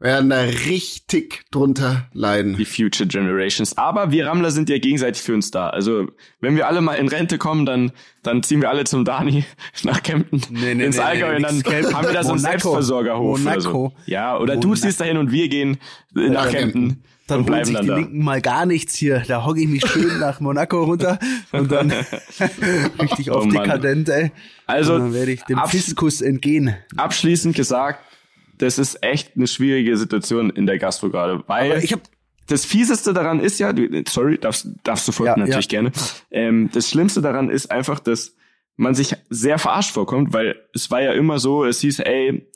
[0.00, 2.56] werden da richtig drunter leiden.
[2.56, 3.78] Die Future Generations.
[3.78, 5.70] Aber wir Rammler sind ja gegenseitig für uns da.
[5.70, 6.08] Also,
[6.40, 9.44] wenn wir alle mal in Rente kommen, dann, dann ziehen wir alle zum Dani
[9.82, 12.40] nach Kempten nee, nee, ins nee, Allgäu nee, und dann haben wir da so einen
[12.40, 13.52] Selbstversorgerhof Monaco.
[13.52, 13.92] oder so.
[14.06, 14.74] Ja, oder Monaco.
[14.74, 15.78] du ziehst dahin und wir gehen
[16.12, 17.02] nach ja, Kempten.
[17.26, 17.96] Dann und bleiben sich dann die da.
[17.96, 19.22] Linken mal gar nichts hier.
[19.26, 21.18] Da hocke ich mich schön nach Monaco runter
[21.52, 21.90] und dann
[23.00, 24.32] richtig oh, auf dekadent, ey.
[24.66, 26.74] Also, und dann werde ich dem Fiskus entgehen.
[26.96, 28.00] Abschließend gesagt,
[28.58, 32.02] das ist echt eine schwierige Situation in der Gastro gerade, weil Aber ich habe
[32.46, 33.72] das fieseste daran ist ja,
[34.06, 35.80] sorry, darfst, darfst du folgen ja, natürlich ja.
[35.80, 35.92] gerne.
[36.30, 38.34] Ähm, das Schlimmste daran ist einfach, dass
[38.76, 42.46] man sich sehr verarscht vorkommt, weil es war ja immer so, es hieß, ey,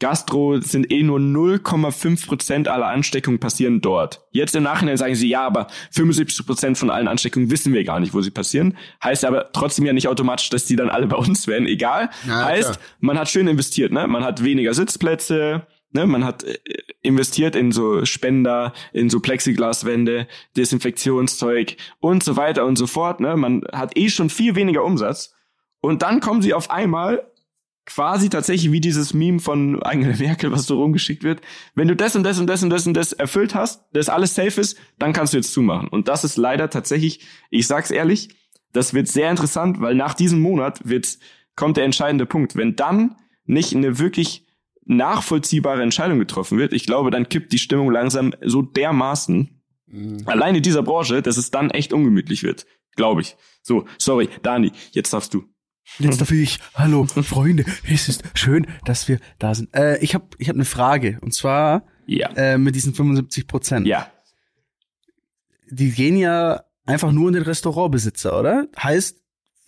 [0.00, 4.22] Gastro sind eh nur 0,5 Prozent aller Ansteckungen passieren dort.
[4.30, 7.98] Jetzt im Nachhinein sagen sie, ja, aber 75 Prozent von allen Ansteckungen wissen wir gar
[7.98, 8.76] nicht, wo sie passieren.
[9.02, 12.10] Heißt aber trotzdem ja nicht automatisch, dass die dann alle bei uns werden, egal.
[12.26, 12.84] Ja, heißt, klar.
[13.00, 14.06] man hat schön investiert, ne?
[14.06, 16.06] Man hat weniger Sitzplätze, ne?
[16.06, 16.58] Man hat äh,
[17.02, 23.36] investiert in so Spender, in so Plexiglaswände, Desinfektionszeug und so weiter und so fort, ne?
[23.36, 25.34] Man hat eh schon viel weniger Umsatz.
[25.80, 27.24] Und dann kommen sie auf einmal
[27.88, 31.40] quasi tatsächlich wie dieses Meme von Angela Merkel, was so rumgeschickt wird.
[31.74, 34.34] Wenn du das und das und das und das und das erfüllt hast, das alles
[34.34, 35.88] safe ist, dann kannst du jetzt zumachen.
[35.88, 38.28] Und das ist leider tatsächlich, ich sag's ehrlich,
[38.74, 41.18] das wird sehr interessant, weil nach diesem Monat wird,
[41.56, 42.56] kommt der entscheidende Punkt.
[42.56, 43.16] Wenn dann
[43.46, 44.46] nicht eine wirklich
[44.84, 50.22] nachvollziehbare Entscheidung getroffen wird, ich glaube, dann kippt die Stimmung langsam so dermaßen, mhm.
[50.26, 52.66] alleine dieser Branche, dass es dann echt ungemütlich wird.
[52.96, 53.36] Glaube ich.
[53.62, 55.44] So, sorry, Dani, jetzt darfst du.
[55.98, 56.58] Jetzt darf ich.
[56.74, 57.64] Hallo, Freunde.
[57.90, 59.74] Es ist schön, dass wir da sind.
[59.74, 61.18] Äh, ich habe ich hab eine Frage.
[61.20, 62.28] Und zwar ja.
[62.36, 63.86] äh, mit diesen 75 Prozent.
[63.86, 64.10] Ja.
[65.70, 68.66] Die gehen ja einfach nur in den Restaurantbesitzer, oder?
[68.80, 69.18] Heißt,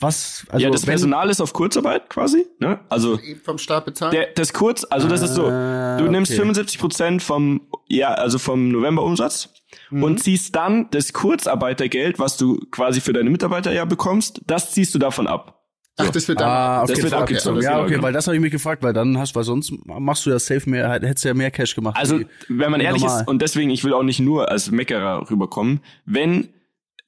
[0.00, 0.64] was, also.
[0.64, 2.80] Ja, das Personal ist auf Kurzarbeit quasi, ne?
[2.88, 3.18] Also.
[3.44, 4.14] Vom Staat bezahlt?
[4.14, 5.46] Der, das Kurz, also das ist so.
[5.46, 6.40] Ah, du nimmst okay.
[6.40, 9.50] 75 Prozent vom, ja, also vom Novemberumsatz
[9.90, 10.02] mhm.
[10.02, 14.94] und ziehst dann das Kurzarbeitergeld, was du quasi für deine Mitarbeiter ja bekommst, das ziehst
[14.94, 15.59] du davon ab.
[15.96, 17.58] Ach, das wird dann ah, okay, das wird abgezogen.
[17.58, 20.24] Okay, ja, okay, weil das habe ich mich gefragt, weil dann hast, weil sonst machst
[20.24, 21.96] du ja safe mehr, hättest du ja mehr Cash gemacht.
[21.98, 23.22] Also, wenn man ehrlich normal.
[23.22, 26.48] ist, und deswegen, ich will auch nicht nur als Meckerer rüberkommen, wenn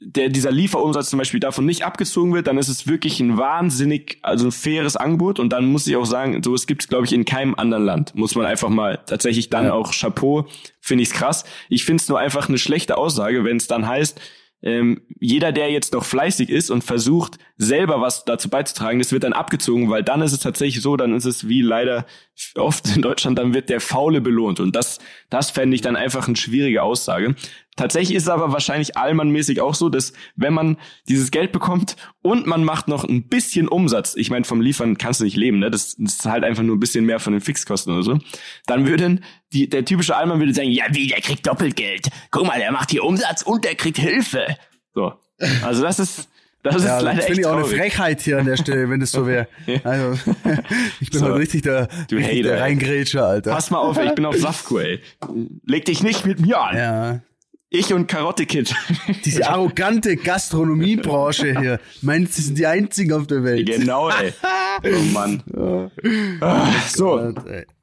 [0.04, 4.18] der, dieser Lieferumsatz zum Beispiel davon nicht abgezogen wird, dann ist es wirklich ein wahnsinnig,
[4.22, 5.38] also ein faires Angebot.
[5.38, 7.84] Und dann muss ich auch sagen, so es gibt es, glaube ich, in keinem anderen
[7.84, 8.14] Land.
[8.14, 9.72] Muss man einfach mal tatsächlich dann ja.
[9.72, 10.46] auch Chapeau,
[10.80, 11.44] finde ich's krass.
[11.68, 14.20] Ich finde es nur einfach eine schlechte Aussage, wenn es dann heißt,
[14.62, 19.24] ähm, jeder, der jetzt noch fleißig ist und versucht, selber was dazu beizutragen, das wird
[19.24, 22.06] dann abgezogen, weil dann ist es tatsächlich so, dann ist es wie leider
[22.54, 24.60] oft in Deutschland, dann wird der Faule belohnt.
[24.60, 25.00] Und das,
[25.30, 27.34] das fände ich dann einfach eine schwierige Aussage.
[27.76, 30.76] Tatsächlich ist es aber wahrscheinlich allmannmäßig auch so, dass wenn man
[31.08, 35.20] dieses Geld bekommt und man macht noch ein bisschen Umsatz, ich meine, vom Liefern kannst
[35.20, 35.70] du nicht leben, ne?
[35.70, 38.18] Das, das ist halt einfach nur ein bisschen mehr von den Fixkosten oder so,
[38.66, 42.08] dann würden die, der typische Allmann würde sagen, ja wie, der kriegt Doppelgeld.
[42.30, 44.44] Guck mal, der macht hier Umsatz und der kriegt Hilfe.
[44.94, 45.14] So.
[45.62, 46.28] Also das ist,
[46.62, 49.00] das ja, ist leider das finde ich auch eine Frechheit hier an der Stelle, wenn
[49.00, 49.48] es so wäre.
[49.84, 50.30] Also,
[51.00, 53.52] ich bin so, halt richtig der, du richtig der Reingrätscher, Alter.
[53.52, 55.00] Pass mal auf, ich bin auf Safkur, ey.
[55.64, 56.76] Leg dich nicht mit mir an.
[56.76, 57.20] Ja.
[57.74, 58.74] Ich und Karotte Kid.
[59.24, 61.80] Diese arrogante Gastronomiebranche hier.
[62.02, 63.66] Meinst sie sind die einzigen auf der Welt.
[63.66, 64.32] Genau, ey.
[64.84, 65.42] Oh Mann.
[66.40, 67.34] Ah, so.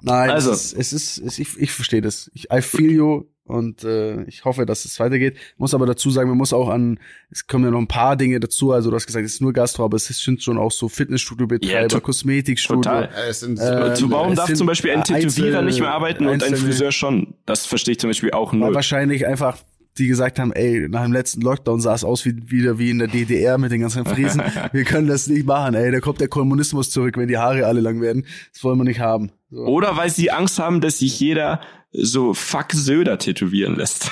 [0.02, 0.52] Nein, also.
[0.52, 2.32] es ist, es ist, es, ich, ich verstehe das.
[2.34, 5.38] Ich, I feel you und äh, ich hoffe, dass es weitergeht.
[5.58, 7.00] Muss aber dazu sagen, man muss auch an,
[7.32, 8.72] es kommen ja noch ein paar Dinge dazu.
[8.72, 11.92] Also du hast gesagt, es ist nur Gastro, aber es sind schon auch so Fitnessstudio-Betreiber,
[11.92, 12.82] yeah, Kosmetikstudio.
[12.82, 13.10] Total.
[13.28, 16.92] Es sind, äh, warum darf zum Beispiel ein Tätowierer nicht mehr arbeiten und ein Friseur
[16.92, 17.36] schon?
[17.46, 18.74] Das verstehe ich zum Beispiel auch nur.
[18.74, 19.58] Wahrscheinlich einfach
[20.00, 23.00] die gesagt haben, ey, nach dem letzten Lockdown sah es aus wie, wieder wie in
[23.00, 24.42] der DDR mit den ganzen Friesen.
[24.72, 25.92] Wir können das nicht machen, ey.
[25.92, 28.26] Da kommt der Kommunismus zurück, wenn die Haare alle lang werden.
[28.54, 29.32] Das wollen wir nicht haben.
[29.52, 29.66] So.
[29.66, 34.12] Oder weil sie Angst haben, dass sich jeder so Fuck Söder tätowieren lässt.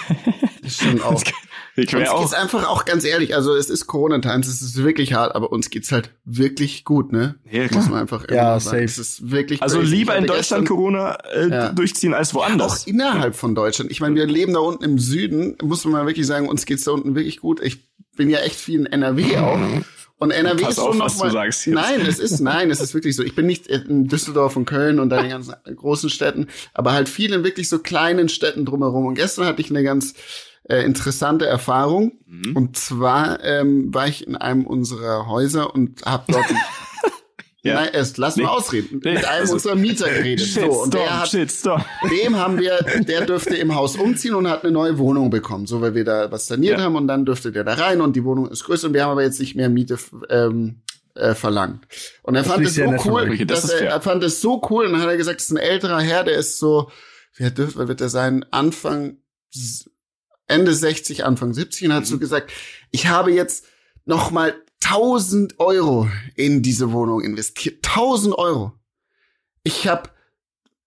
[0.62, 1.24] Das stimmt auch.
[1.80, 2.22] Ich uns auch.
[2.22, 5.52] geht's einfach auch ganz ehrlich, also es ist Corona Times, es ist wirklich hart, aber
[5.52, 7.36] uns geht's halt wirklich gut, ne?
[7.52, 7.82] Ja, klar.
[7.82, 8.84] Muss man einfach ja, safe.
[8.84, 9.96] Es ist wirklich Also crazy.
[9.96, 11.70] lieber in Deutschland Corona äh, ja.
[11.70, 12.84] durchziehen als woanders.
[12.84, 13.92] Auch innerhalb von Deutschland.
[13.92, 16.84] Ich meine, wir leben da unten im Süden, muss man mal wirklich sagen, uns geht's
[16.84, 17.62] da unten wirklich gut.
[17.62, 19.60] Ich bin ja echt viel in NRW auch.
[20.20, 23.16] Und NRW Pass ist schon auf, noch mal, Nein, es ist nein, es ist wirklich
[23.16, 23.22] so.
[23.22, 27.08] Ich bin nicht in Düsseldorf und Köln und da den ganzen großen Städten, aber halt
[27.08, 29.06] viel in wirklich so kleinen Städten drumherum.
[29.06, 30.16] Und gestern hatte ich eine ganz
[30.70, 32.20] äh, interessante Erfahrung.
[32.26, 32.56] Mhm.
[32.56, 36.46] Und zwar ähm, war ich in einem unserer Häuser und habe dort
[37.68, 37.74] Ja.
[37.76, 38.44] Nein, erst lass nee.
[38.44, 39.02] mal ausreden.
[39.04, 39.16] Nee.
[39.16, 40.46] Mit einem also, unserer Mieter geredet.
[40.46, 41.84] Shitstorm, so, und der hat, Shitstorm.
[42.24, 45.82] dem haben wir, der dürfte im Haus umziehen und hat eine neue Wohnung bekommen, so
[45.82, 46.86] weil wir da was saniert ja.
[46.86, 49.12] haben und dann dürfte der da rein und die Wohnung ist größer und wir haben
[49.12, 49.98] aber jetzt nicht mehr Miete
[50.30, 50.82] ähm,
[51.16, 51.88] äh, verlangt.
[52.24, 54.86] Und er das fand es so cool, das dass er, er fand es so cool
[54.86, 56.90] und dann hat er gesagt, es ist ein älterer Herr, der ist so,
[57.36, 59.18] wie dürfte, wird er sein, Anfang
[60.48, 62.08] Ende 60, Anfang 70 und hat mhm.
[62.08, 62.52] so gesagt,
[62.92, 63.66] ich habe jetzt
[64.06, 67.86] noch mal 1000 Euro in diese Wohnung investiert.
[67.88, 68.74] 1000 Euro.
[69.64, 70.10] Ich habe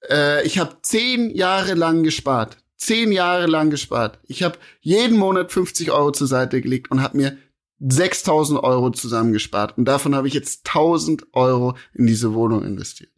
[0.09, 2.59] äh, ich habe zehn Jahre lang gespart.
[2.77, 4.19] Zehn Jahre lang gespart.
[4.27, 7.37] Ich habe jeden Monat 50 Euro zur Seite gelegt und habe mir
[7.81, 9.77] 6000 Euro zusammengespart.
[9.77, 13.11] Und davon habe ich jetzt 1000 Euro in diese Wohnung investiert.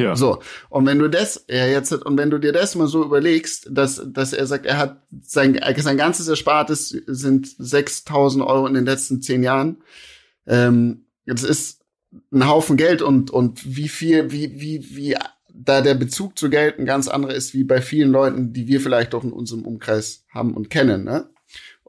[0.00, 0.16] Ja.
[0.16, 0.40] So.
[0.70, 4.02] Und wenn du das, ja, jetzt, und wenn du dir das mal so überlegst, dass,
[4.06, 9.20] dass er sagt, er hat sein, sein ganzes Erspartes sind 6000 Euro in den letzten
[9.20, 9.78] zehn Jahren.
[10.46, 11.82] Ähm, das ist
[12.32, 15.16] ein Haufen Geld und, und wie viel, wie, wie, wie
[15.52, 18.80] da der Bezug zu Geld ein ganz anderer ist, wie bei vielen Leuten, die wir
[18.80, 21.28] vielleicht doch in unserem Umkreis haben und kennen, ne?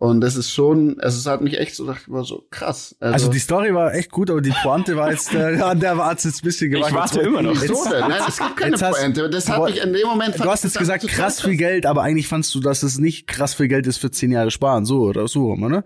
[0.02, 2.96] Und das ist schon, also es hat mich echt so, dachte ich war so krass.
[3.00, 5.96] Also, also, die Story war echt gut, aber die Pointe war jetzt, äh, an der
[5.96, 6.90] war es jetzt ein bisschen gewagt.
[6.90, 7.56] Ich warte immer noch.
[7.56, 8.10] So denn?
[8.10, 9.30] Nein, es gibt keine hast, Pointe.
[9.30, 12.28] Das hat mich in dem Moment Du hast jetzt gesagt, krass viel Geld, aber eigentlich
[12.28, 15.28] fandst du, dass es nicht krass viel Geld ist für zehn Jahre sparen, so oder
[15.28, 15.84] so rum, ne?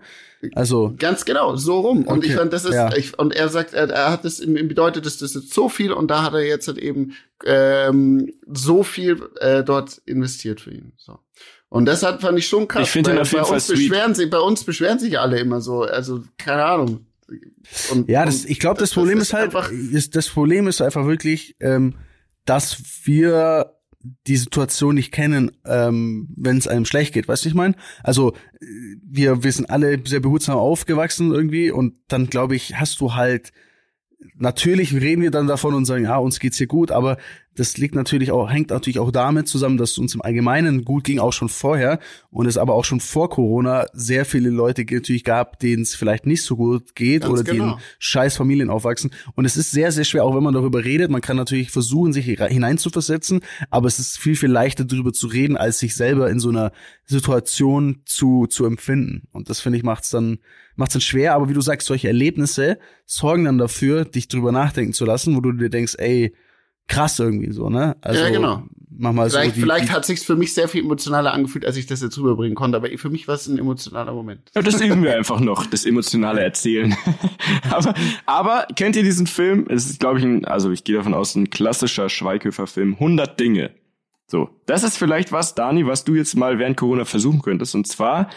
[0.54, 2.06] Also ganz genau, so rum.
[2.06, 2.96] Und okay, ich fand, das ist, ja.
[2.96, 6.10] ich, und er sagt, er, er hat es bedeutet, dass das ist so viel und
[6.10, 7.12] da hat er jetzt halt eben
[7.44, 10.92] ähm, so viel äh, dort investiert für ihn.
[10.96, 11.18] So.
[11.68, 12.84] Und deshalb fand ich schon krass.
[12.84, 15.60] Ich finde auf jeden bei Fall uns beschweren sich, bei uns beschweren sich alle immer
[15.60, 15.82] so.
[15.82, 17.06] Also keine Ahnung.
[17.90, 20.80] Und, ja, das, ich glaube, das, das, Problem ist, ist halt, ist, das Problem ist
[20.80, 21.94] einfach wirklich, ähm,
[22.44, 23.72] dass wir
[24.28, 27.74] die Situation nicht kennen, ähm, wenn es einem schlecht geht, weißt du, ich meine?
[28.04, 33.14] Also wir, wir sind alle sehr behutsam aufgewachsen irgendwie und dann glaube ich, hast du
[33.14, 33.52] halt
[34.38, 37.16] natürlich reden wir dann davon und sagen, ja, uns geht's hier gut, aber
[37.56, 41.04] das liegt natürlich auch, hängt natürlich auch damit zusammen, dass es uns im Allgemeinen gut
[41.04, 41.98] ging, auch schon vorher
[42.30, 46.26] und es aber auch schon vor Corona sehr viele Leute natürlich gab, denen es vielleicht
[46.26, 47.64] nicht so gut geht Ganz oder genau.
[47.64, 49.10] die in scheiß Familien aufwachsen.
[49.34, 51.10] Und es ist sehr, sehr schwer, auch wenn man darüber redet.
[51.10, 53.40] Man kann natürlich versuchen, sich hineinzuversetzen,
[53.70, 56.72] aber es ist viel, viel leichter darüber zu reden, als sich selber in so einer
[57.04, 59.28] Situation zu, zu empfinden.
[59.32, 60.38] Und das finde ich macht's dann,
[60.74, 61.34] macht's dann schwer.
[61.34, 65.40] Aber wie du sagst, solche Erlebnisse sorgen dann dafür, dich drüber nachdenken zu lassen, wo
[65.40, 66.34] du dir denkst, ey,
[66.88, 67.96] krass irgendwie so, ne?
[68.00, 68.62] Also, ja, genau.
[68.98, 71.76] Mach mal vielleicht, so die, vielleicht hat sich's für mich sehr viel emotionaler angefühlt, als
[71.76, 74.50] ich das jetzt rüberbringen konnte, aber für mich war es ein emotionaler Moment.
[74.54, 76.96] Ja, das üben wir einfach noch, das emotionale Erzählen.
[77.70, 79.66] aber, aber kennt ihr diesen Film?
[79.68, 83.70] Es ist, glaube ich, ein, also ich gehe davon aus, ein klassischer Schweighöfer-Film, 100 Dinge.
[84.28, 87.74] So, das ist vielleicht was, Dani, was du jetzt mal während Corona versuchen könntest.
[87.74, 88.30] Und zwar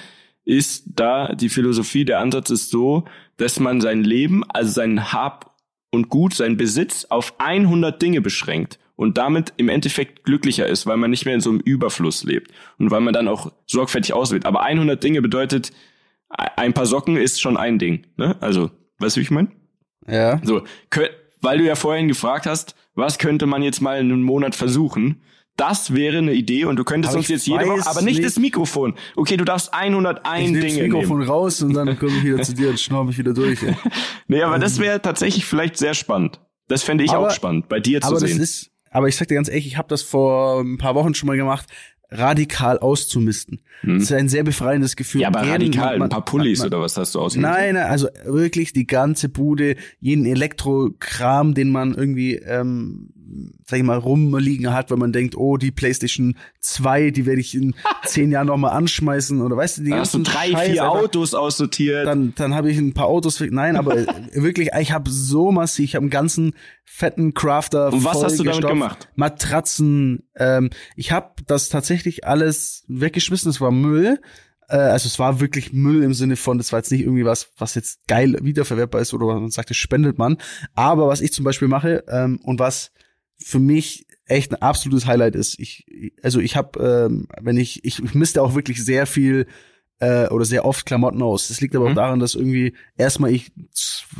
[0.43, 3.06] ist da die Philosophie, der Ansatz ist so,
[3.38, 5.49] dass man sein Leben, also sein Hab
[5.92, 10.98] und Gut, sein Besitz auf 100 Dinge beschränkt und damit im Endeffekt glücklicher ist, weil
[10.98, 14.46] man nicht mehr in so einem Überfluss lebt und weil man dann auch sorgfältig auswählt.
[14.46, 15.72] Aber 100 Dinge bedeutet,
[16.30, 18.06] ein paar Socken ist schon ein Ding.
[18.18, 18.36] Ne?
[18.42, 19.50] Also, weißt du, wie ich meine?
[20.08, 20.40] Ja.
[20.44, 20.64] So,
[21.42, 25.22] weil du ja vorhin gefragt hast, was könnte man jetzt mal in einem Monat versuchen?
[25.60, 28.26] Das wäre eine Idee und du könntest aber uns jetzt jede Woche, aber nicht, nicht,
[28.26, 28.93] das Mikrofon.
[29.18, 31.30] Okay, du darfst 101 ich Dinge das Mikrofon nehmen.
[31.30, 33.62] raus und dann komme ich wieder zu dir und schnaube mich wieder durch.
[33.64, 33.76] Ey.
[34.28, 36.39] nee, aber das wäre tatsächlich vielleicht sehr spannend.
[36.70, 38.39] Das fände ich aber, auch spannend, bei dir zu aber sehen.
[38.39, 41.28] Ist, aber ich sag dir ganz ehrlich, ich habe das vor ein paar Wochen schon
[41.28, 41.66] mal gemacht
[42.12, 43.62] radikal auszumisten.
[43.82, 43.95] Hm.
[43.95, 45.22] Das ist ein sehr befreiendes Gefühl.
[45.22, 47.36] Ja, aber jeden, radikal, man, ein paar Pullis man, oder was hast du aus?
[47.36, 53.12] Nein, nein, also wirklich die ganze Bude, jeden Elektrokram, den man irgendwie, ähm,
[53.68, 57.56] sag ich mal, rumliegen hat, wenn man denkt, oh, die PlayStation 2, die werde ich
[57.56, 57.76] in
[58.06, 61.34] zehn Jahren nochmal anschmeißen oder weißt du, die ganzen hast du drei, Scheiß vier Autos
[61.34, 62.06] aussortiert.
[62.06, 63.96] Dann, dann habe ich ein paar Autos, nein, aber
[64.34, 66.54] wirklich, ich habe so massiv, ich habe einen ganzen
[66.86, 69.10] fetten Crafter Und was hast du damit gemacht?
[69.16, 74.20] Matratzen, ähm, ich habe das tatsächlich alles weggeschmissen, es war Müll.
[74.70, 77.52] Äh, also es war wirklich Müll im Sinne von, das war jetzt nicht irgendwie was,
[77.58, 80.38] was jetzt geil wiederverwertbar ist oder man sagt, das spendet man.
[80.76, 82.92] Aber was ich zum Beispiel mache ähm, und was
[83.42, 85.86] für mich echt ein absolutes Highlight ist, ich,
[86.22, 86.80] also ich habe,
[87.10, 89.48] ähm, wenn ich, ich, ich misste auch wirklich sehr viel
[90.00, 91.50] äh, oder sehr oft Klamotten aus.
[91.50, 91.92] Das liegt aber mhm.
[91.92, 93.52] auch daran, dass irgendwie erstmal ich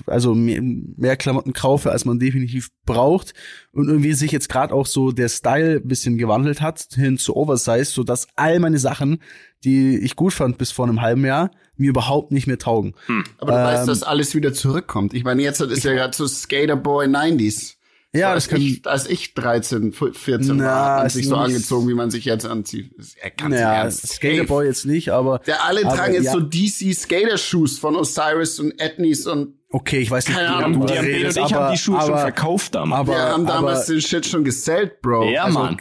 [0.05, 3.34] also mehr, mehr Klamotten kaufe, als man definitiv braucht
[3.72, 7.86] und irgendwie sich jetzt gerade auch so der Style bisschen gewandelt hat hin zu Oversize,
[7.86, 9.22] so dass all meine Sachen,
[9.63, 12.93] die ich gut fand bis vor einem halben Jahr, mir überhaupt nicht mehr taugen.
[13.05, 13.24] Hm.
[13.38, 15.13] Aber du ähm, weißt, dass alles wieder zurückkommt.
[15.13, 17.78] Ich meine, jetzt ist ja gerade so Skaterboy 90s.
[18.14, 21.88] Ja, so, das kann ich, als ich 13, 14 na, war, hat sich so angezogen,
[21.88, 22.91] wie man sich jetzt anzieht.
[23.22, 23.51] Er kann
[23.91, 26.32] Skaterboy jetzt nicht, aber der alle aber, tragen jetzt ja.
[26.32, 30.88] so DC Skater Shoes von Osiris und Ethnies und Okay, ich weiß nicht, Keine Ahnung,
[30.88, 33.01] die, haben, die und ich haben die Schuhe aber, schon verkauft damals.
[33.01, 35.30] Aber, Wir haben damals aber, den Shit schon gesellt, Bro.
[35.30, 35.78] Ja, also, Mann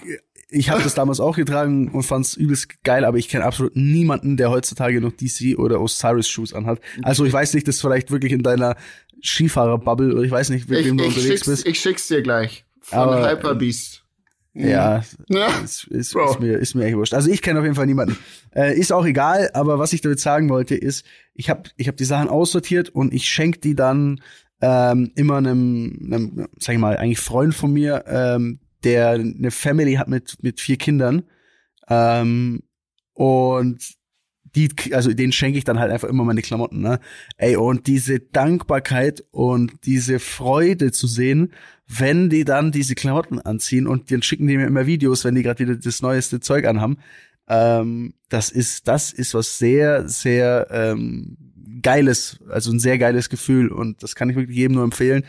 [0.50, 4.36] ich habe das damals auch getragen und fand's übelst geil, aber ich kenne absolut niemanden,
[4.36, 6.80] der heutzutage noch DC oder Osiris Shoes anhat.
[7.02, 8.76] Also ich weiß nicht, das ist vielleicht wirklich in deiner
[9.22, 11.66] Skifahrer-Bubble oder ich weiß nicht, mit wem du unterwegs bist.
[11.66, 12.64] Ich schick's dir gleich.
[12.80, 14.04] Von aber, Hyperbeast.
[14.54, 15.46] Ja, ja.
[15.62, 17.14] Ist, ist, ist, mir, ist mir echt wurscht.
[17.14, 18.16] Also ich kenne auf jeden Fall niemanden.
[18.54, 21.96] Äh, ist auch egal, aber was ich damit sagen wollte, ist, ich habe ich hab
[21.96, 24.20] die Sachen aussortiert und ich schenke die dann
[24.60, 29.94] ähm, immer einem, einem, sag ich mal, eigentlich Freund von mir, ähm, der eine Family
[29.94, 31.24] hat mit, mit vier Kindern.
[31.88, 32.62] Ähm,
[33.14, 33.98] und
[34.54, 37.00] die, also denen schenke ich dann halt einfach immer meine Klamotten, ne?
[37.36, 41.52] Ey, und diese Dankbarkeit und diese Freude zu sehen,
[41.86, 45.42] wenn die dann diese Klamotten anziehen und dann schicken die mir immer Videos, wenn die
[45.42, 46.98] gerade wieder das neueste Zeug anhaben.
[47.48, 51.36] Ähm, das ist, das ist was sehr, sehr ähm,
[51.82, 55.24] geiles, also ein sehr geiles Gefühl und das kann ich wirklich jedem nur empfehlen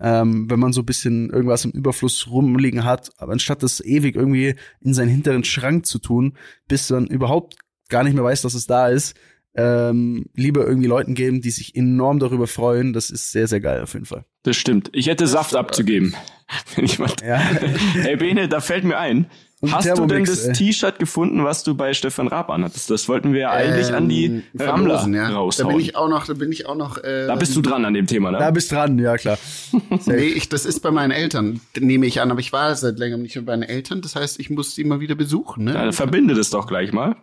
[0.00, 4.16] ähm, wenn man so ein bisschen irgendwas im Überfluss rumliegen hat, aber anstatt das ewig
[4.16, 6.36] irgendwie in seinen hinteren Schrank zu tun,
[6.68, 7.56] bis man überhaupt
[7.88, 9.14] gar nicht mehr weiß, dass es da ist,
[9.56, 12.92] ähm, lieber irgendwie Leuten geben, die sich enorm darüber freuen.
[12.92, 14.24] Das ist sehr, sehr geil auf jeden Fall.
[14.42, 14.90] Das stimmt.
[14.92, 16.14] Ich hätte Saft abzugeben.
[16.74, 17.36] Wenn ich mal ja.
[17.94, 19.26] hey Bene, da fällt mir ein.
[19.60, 22.90] Und Hast du denn das T-Shirt gefunden, was du bei Stefan Raab anhattest?
[22.90, 25.30] Das wollten wir ja eigentlich ähm, an die Rammler ja.
[25.30, 25.70] raushauen.
[25.70, 26.98] Da bin ich auch noch, da bin ich auch noch.
[26.98, 28.38] Äh, da bist du dran an dem Thema, ne?
[28.38, 29.38] Da bist dran, ja klar.
[30.06, 33.22] nee, ich, das ist bei meinen Eltern, nehme ich an, aber ich war seit längerem
[33.22, 34.02] nicht mehr bei meinen Eltern.
[34.02, 35.64] Das heißt, ich muss sie mal wieder besuchen.
[35.64, 35.72] Ne?
[35.72, 37.16] Ja, verbinde das doch gleich mal.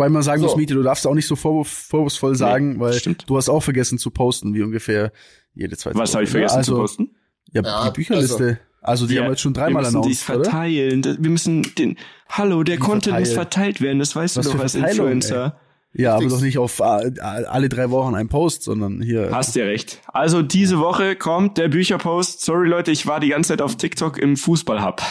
[0.00, 0.46] Weil man sagen so.
[0.46, 3.24] muss, Miete, du darfst auch nicht so vorwurf, vorwurfsvoll sagen, nee, weil stimmt.
[3.28, 5.12] du hast auch vergessen zu posten, wie ungefähr
[5.52, 7.10] jede zweite Was habe ich vergessen also, zu posten?
[7.52, 8.44] Ja, ja die Bücherliste.
[8.44, 11.00] Also, also die ja, haben wir jetzt schon dreimal announced, Wir müssen dies verteilen.
[11.00, 11.16] Oder?
[11.22, 11.98] Wir müssen den,
[12.30, 13.22] hallo, der die Content verteilen.
[13.24, 15.60] muss verteilt werden, das weißt Was du doch als Influencer.
[15.92, 16.02] Ey.
[16.02, 19.28] Ja, aber doch nicht auf alle drei Wochen ein Post, sondern hier.
[19.32, 20.00] Hast ja recht.
[20.06, 22.40] Also diese Woche kommt der Bücherpost.
[22.40, 25.02] Sorry Leute, ich war die ganze Zeit auf TikTok im Fußballhub.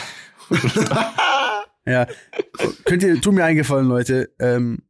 [1.90, 2.06] ja.
[2.84, 4.82] Könnt ihr, tu mir eingefallen, Leute, ähm,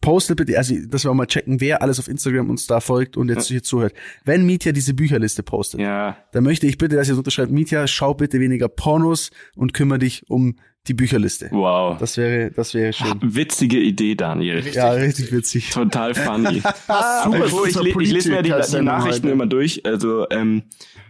[0.00, 3.16] postet bitte, also dass wir auch mal checken, wer alles auf Instagram uns da folgt
[3.16, 3.94] und jetzt hier zuhört.
[4.24, 6.16] Wenn Mietja diese Bücherliste postet, ja.
[6.32, 10.28] dann möchte ich bitte, dass ihr unterschreibt, Mietja, schau bitte weniger Pornos und kümmere dich
[10.28, 10.56] um
[10.88, 11.48] die Bücherliste.
[11.52, 11.96] Wow.
[11.98, 13.18] Das wäre, das wäre schön.
[13.20, 14.56] Witzige Idee, Daniel.
[14.56, 15.70] Richtig, ja, richtig witzig.
[15.70, 16.60] Total funny.
[17.24, 19.32] Super, ich, ich, ich lese mir die, die Nachrichten heute.
[19.32, 19.86] immer durch.
[19.86, 20.64] Also, ähm,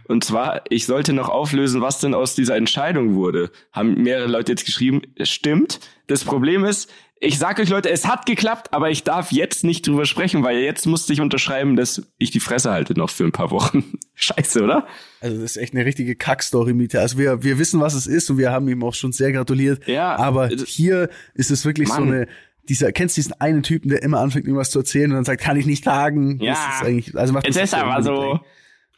[0.07, 3.49] und zwar, ich sollte noch auflösen, was denn aus dieser Entscheidung wurde.
[3.71, 5.79] Haben mehrere Leute jetzt geschrieben, stimmt.
[6.05, 6.91] Das Problem ist,
[7.23, 10.57] ich sag euch Leute, es hat geklappt, aber ich darf jetzt nicht drüber sprechen, weil
[10.57, 13.97] jetzt musste ich unterschreiben, dass ich die Fresse halte noch für ein paar Wochen.
[14.13, 14.85] Scheiße, oder?
[15.21, 16.99] Also das ist echt eine richtige Kackstory, Mieter.
[16.99, 19.87] Also wir, wir wissen, was es ist und wir haben ihm auch schon sehr gratuliert.
[19.87, 20.17] Ja.
[20.17, 21.97] Aber hier ist es wirklich Mann.
[21.97, 22.27] so eine,
[22.67, 25.41] dieser, kennst du diesen einen Typen, der immer anfängt, irgendwas zu erzählen und dann sagt,
[25.41, 26.39] kann ich nicht sagen.
[26.41, 26.53] Ja.
[26.53, 28.39] Das ist eigentlich, also macht es ist aber so.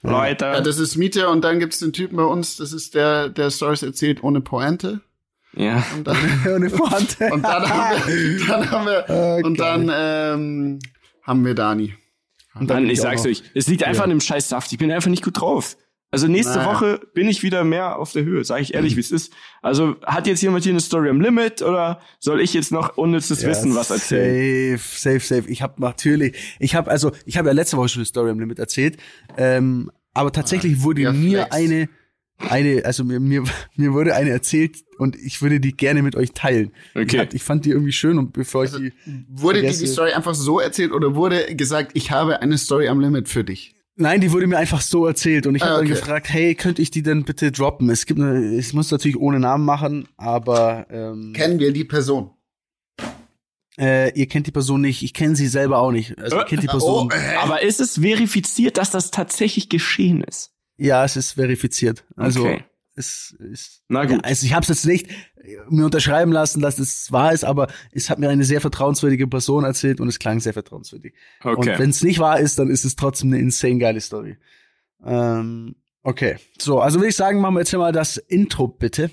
[0.01, 0.45] Leute.
[0.45, 3.49] Ja, das ist Mieter und dann gibt's den Typen bei uns, das ist der, der
[3.49, 5.01] Stories erzählt ohne Pointe.
[5.55, 5.83] Ja.
[5.95, 6.17] Und dann,
[6.53, 7.29] ohne Pointe.
[7.31, 9.43] und dann haben wir, dann haben wir, okay.
[9.43, 10.79] und dann ähm,
[11.23, 11.93] haben wir Dani.
[12.57, 14.03] Und dann, ich sag's euch, es liegt einfach ja.
[14.05, 14.71] an dem scheiß Saft.
[14.71, 15.75] Ich bin einfach nicht gut drauf.
[16.11, 16.73] Also nächste naja.
[16.73, 19.33] Woche bin ich wieder mehr auf der Höhe, sage ich ehrlich, wie es ist.
[19.61, 23.41] Also hat jetzt jemand hier eine Story am Limit oder soll ich jetzt noch unnützes
[23.41, 24.77] ja, Wissen was erzählen?
[24.77, 25.51] Safe, safe, safe.
[25.51, 28.39] Ich habe natürlich, ich habe also, ich habe ja letzte Woche schon eine Story am
[28.39, 28.95] Limit erzählt,
[29.35, 31.55] ähm, aber tatsächlich ah, wurde ja, mir flex.
[31.55, 31.89] eine
[32.38, 33.43] eine, also mir, mir,
[33.75, 36.71] mir wurde eine erzählt und ich würde die gerne mit euch teilen.
[36.93, 37.27] Okay.
[37.29, 39.25] Ich, ich fand die irgendwie schön und bevor also, ich die.
[39.29, 42.99] Wurde dir die Story einfach so erzählt oder wurde gesagt, ich habe eine Story am
[42.99, 43.73] Limit für dich?
[43.97, 45.88] Nein, die wurde mir einfach so erzählt und ich ah, habe okay.
[45.88, 47.89] dann gefragt, hey, könnte ich die denn bitte droppen?
[47.89, 52.31] Es gibt eine, ich muss natürlich ohne Namen machen, aber ähm, kennen wir die Person?
[53.77, 56.17] Äh, ihr kennt die Person nicht, ich kenne sie selber auch nicht.
[56.17, 57.09] Also ihr kennt die Person.
[57.11, 57.36] Oh, äh.
[57.38, 60.54] Aber ist es verifiziert, dass das tatsächlich geschehen ist?
[60.78, 62.03] Ja, es ist verifiziert.
[62.15, 62.63] Also okay.
[62.95, 63.84] es ist.
[63.88, 64.17] Na gut.
[64.17, 65.09] Ja, also ich habe es jetzt nicht
[65.69, 69.63] mir unterschreiben lassen, dass es wahr ist, aber es hat mir eine sehr vertrauenswürdige Person
[69.63, 71.13] erzählt und es klang sehr vertrauenswürdig.
[71.43, 71.71] Okay.
[71.71, 74.38] Und wenn es nicht wahr ist, dann ist es trotzdem eine insane geile Story.
[75.05, 76.38] Ähm, okay.
[76.57, 79.11] So, also würde ich sagen, machen wir jetzt hier mal das Intro bitte.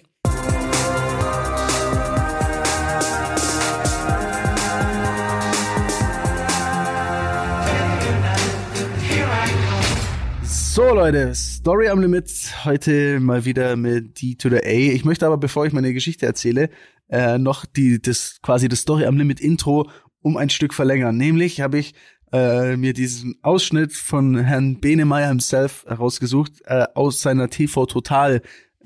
[10.75, 12.33] So Leute, Story am Limit.
[12.65, 14.95] Heute mal wieder mit D to the A.
[14.95, 16.71] Ich möchte aber, bevor ich meine Geschichte erzähle,
[17.11, 19.91] äh, noch die, das quasi das Story am Limit Intro
[20.23, 21.19] um ein Stück verlängern.
[21.19, 21.93] Nämlich habe ich
[22.33, 28.41] äh, mir diesen Ausschnitt von Herrn Benemeyer himself herausgesucht äh, aus seiner TV Total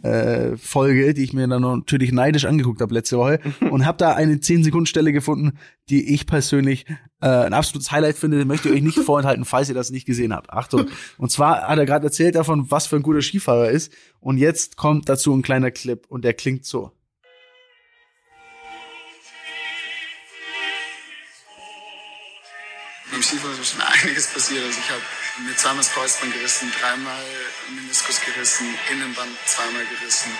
[0.06, 3.40] äh, Folge, die ich mir dann natürlich neidisch angeguckt habe letzte Woche
[3.70, 6.86] und habe da eine 10 Sekunden Stelle gefunden, die ich persönlich
[7.20, 10.32] äh, ein absolutes Highlight finde, möchte ich euch nicht vorenthalten, falls ihr das nicht gesehen
[10.32, 10.50] habt.
[10.50, 10.86] Achtung.
[11.18, 14.38] Und zwar hat er gerade erzählt davon, was für ein guter Skifahrer er ist und
[14.38, 16.92] jetzt kommt dazu ein kleiner Clip und der klingt so.
[23.26, 24.64] Beim Skifahren ist schon einiges passiert.
[24.64, 25.00] Also ich habe
[25.44, 27.22] mir zweimal das Kreuzband gerissen, dreimal
[27.74, 30.30] Meniskus gerissen, Innenband zweimal gerissen.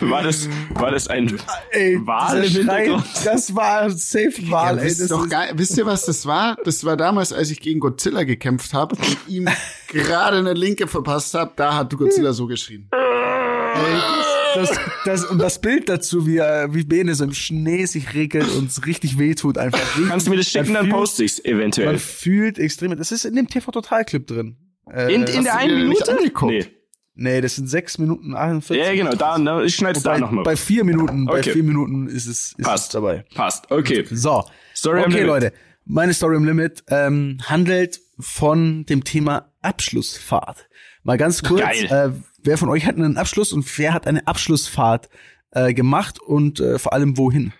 [0.00, 1.40] war das war das ein
[1.70, 3.04] ey, Wal im Hintergrund?
[3.24, 4.76] Das war safe Wal.
[4.76, 5.52] Ja, ey, das doch geil.
[5.54, 6.56] Wisst ihr, was das war?
[6.64, 9.48] Das war damals, als ich gegen Godzilla gekämpft habe und ihm
[9.88, 11.52] gerade eine Linke verpasst habe.
[11.56, 12.88] Da hat Godzilla so geschrien.
[12.92, 14.70] ey, das,
[15.04, 18.86] das, und das Bild dazu, wie, wie Bene so im Schnee sich regelt und es
[18.86, 19.80] richtig wehtut einfach.
[20.08, 21.86] Kannst du mir das schicken, dann poste ich's eventuell.
[21.86, 24.56] Man fühlt extrem, das ist in dem TV-Total-Clip drin.
[24.92, 26.18] Äh, in, in der einen Minute?
[26.42, 26.66] Nee.
[27.14, 28.82] Nee, das sind sechs Minuten 48.
[28.82, 30.44] Ja, genau, da, da ich schneide da nochmal.
[30.44, 31.42] Bei vier Minuten, okay.
[31.42, 32.86] bei vier Minuten ist es, ist Passt.
[32.86, 33.24] es dabei.
[33.34, 34.06] Passt, okay.
[34.10, 34.44] So.
[34.74, 35.52] Story okay, Leute.
[35.84, 40.68] meine Story im Limit ähm, handelt von dem Thema Abschlussfahrt.
[41.02, 42.10] Mal ganz kurz, äh,
[42.42, 45.08] wer von euch hat einen Abschluss und wer hat eine Abschlussfahrt
[45.50, 47.52] äh, gemacht und äh, vor allem wohin?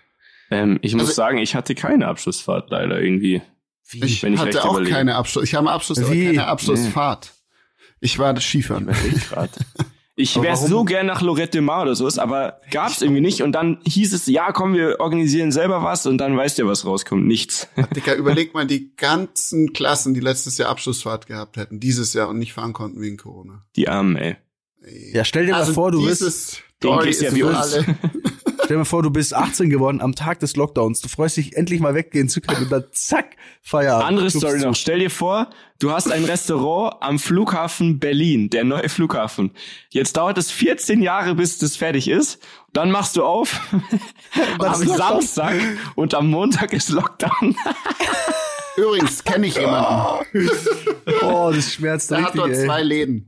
[0.49, 3.41] Ähm, ich muss also, sagen, ich hatte keine Abschlussfahrt leider irgendwie.
[3.89, 4.05] Wie?
[4.05, 4.95] Ich, ich hatte auch überlege.
[4.95, 5.43] keine Abschluss.
[5.45, 7.31] Ich habe einen Abschluss, aber keine Abschlussfahrt.
[7.33, 7.97] Nee.
[8.01, 8.89] Ich war das Skifahren.
[8.89, 9.25] Ich
[10.15, 13.41] Ich wäre so gern nach Lorette Mar oder sowas, aber gab's irgendwie nicht.
[13.41, 16.85] Und dann hieß es, ja, komm, wir organisieren selber was und dann weißt du, was
[16.85, 17.25] rauskommt.
[17.25, 17.67] Nichts.
[17.95, 22.39] Dicker, überleg mal die ganzen Klassen, die letztes Jahr Abschlussfahrt gehabt hätten, dieses Jahr und
[22.39, 23.65] nicht fahren konnten wegen Corona.
[23.75, 24.35] Die Armen, ey.
[25.13, 26.63] Ja, stell dir also mal vor, du bist.
[26.83, 27.77] Den ja wie uns.
[28.71, 31.01] Stell dir vor, du bist 18 geworden am Tag des Lockdowns.
[31.01, 34.07] Du freust dich endlich mal weggehen zu können und dann zack, Feierabend.
[34.07, 34.75] Andere Story noch.
[34.75, 39.51] Stell dir vor, du hast ein Restaurant am Flughafen Berlin, der neue Flughafen.
[39.89, 42.39] Jetzt dauert es 14 Jahre, bis das fertig ist.
[42.71, 43.59] Dann machst du auf
[44.59, 45.55] am Samstag
[45.95, 47.55] und am Montag ist Lockdown.
[48.77, 50.25] Übrigens kenne ich jemanden.
[51.23, 52.65] oh, das schmerzt Der richtig, hat dort ey.
[52.65, 53.27] zwei Läden.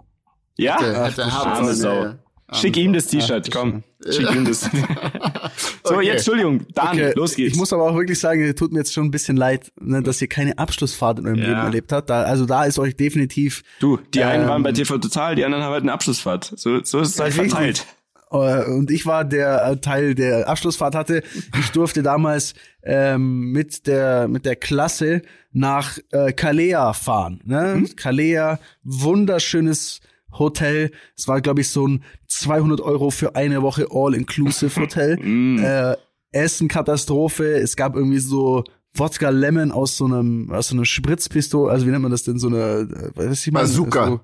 [0.57, 0.79] Ja?
[0.79, 2.13] Hätte, hätte Ach, arme Sau.
[2.51, 3.83] Schick ihm das T-Shirt, komm.
[4.07, 4.61] Schick ihm das.
[5.83, 6.05] so, okay.
[6.05, 7.13] jetzt, Entschuldigung, dann, okay.
[7.15, 7.53] los geht's.
[7.53, 10.21] Ich muss aber auch wirklich sagen, tut mir jetzt schon ein bisschen leid, ne, dass
[10.21, 11.47] ihr keine Abschlussfahrt in eurem ja.
[11.47, 12.09] Leben erlebt habt.
[12.09, 13.63] Da, also da ist euch definitiv.
[13.79, 16.53] Du, die ähm, einen waren bei TV Total, die anderen haben halt eine Abschlussfahrt.
[16.55, 17.85] So, so ist es halt verteilt.
[18.31, 21.23] Äh, und ich war der äh, Teil, der Abschlussfahrt hatte.
[21.59, 27.41] Ich durfte damals ähm, mit der mit der Klasse nach äh, Kalea fahren.
[27.45, 27.73] Ne?
[27.73, 27.95] Hm?
[27.95, 30.01] Kalea, wunderschönes
[30.39, 30.91] Hotel.
[31.17, 35.17] Es war, glaube ich, so ein 200 Euro für eine Woche All-Inclusive Hotel.
[35.21, 35.59] mm.
[35.59, 35.95] äh,
[36.31, 37.55] Essen Katastrophe.
[37.55, 38.63] Es gab irgendwie so
[38.95, 41.71] Wodka Lemon aus so einem aus so einer Spritzpistole.
[41.71, 42.37] Also wie nennt man das denn?
[42.37, 43.67] So eine äh, was ich meine?
[43.67, 44.07] Bazooka.
[44.07, 44.21] So,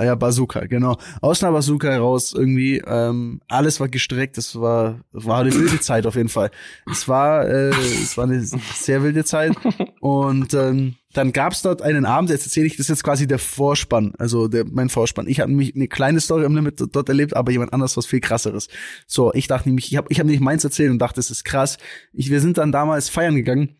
[0.00, 0.96] ja, Bazooka, genau.
[1.20, 2.80] Aus einer Bazooka heraus irgendwie.
[2.86, 4.38] Ähm, alles war gestreckt.
[4.38, 6.50] Es war war eine wilde Zeit auf jeden Fall.
[6.90, 9.56] Es war äh, es war eine sehr wilde Zeit
[10.00, 13.38] und ähm, dann gab's dort einen Abend, jetzt erzähle ich, das ist jetzt quasi der
[13.38, 15.28] Vorspann, also der, mein Vorspann.
[15.28, 18.20] Ich habe nämlich eine kleine Story am Limit dort erlebt, aber jemand anderes was viel
[18.20, 18.68] krasseres.
[19.06, 21.44] So, ich dachte nämlich, ich habe ich hab nicht meins erzählt und dachte, das ist
[21.44, 21.76] krass.
[22.14, 23.76] Ich, wir sind dann damals feiern gegangen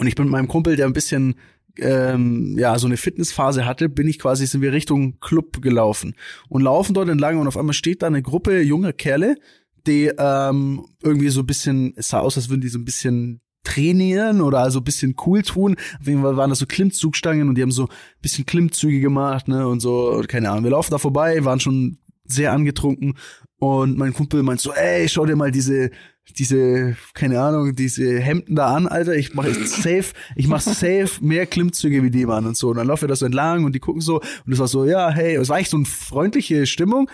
[0.00, 1.36] und ich bin mit meinem Kumpel, der ein bisschen
[1.78, 6.16] ähm, ja so eine Fitnessphase hatte, bin ich quasi sind wir Richtung Club gelaufen
[6.48, 9.36] und laufen dort entlang und auf einmal steht da eine Gruppe junger Kerle,
[9.86, 13.40] die ähm, irgendwie so ein bisschen, es sah aus, als würden die so ein bisschen
[13.64, 15.76] trainieren oder also bisschen cool tun.
[16.00, 17.88] Auf jeden Fall waren das so Klimmzugstangen und die haben so
[18.20, 20.64] bisschen Klimmzüge gemacht, ne, und so, keine Ahnung.
[20.64, 23.14] Wir laufen da vorbei, waren schon sehr angetrunken
[23.58, 25.90] und mein Kumpel meint so, ey, schau dir mal diese,
[26.36, 29.14] diese, keine Ahnung, diese Hemden da an, Alter.
[29.14, 32.70] Ich mache safe, ich mach safe mehr Klimmzüge wie die Mann und so.
[32.70, 34.84] Und dann laufen wir da so entlang und die gucken so und es war so,
[34.84, 37.08] ja, hey, es war echt so eine freundliche Stimmung.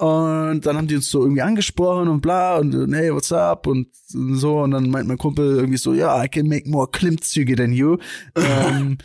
[0.00, 3.88] Und dann haben die uns so irgendwie angesprochen und bla und hey, what's up und
[3.92, 4.60] so.
[4.60, 7.98] Und dann meint mein Kumpel irgendwie so, ja, I can make more Klimmzüge than you.
[8.34, 8.96] ähm,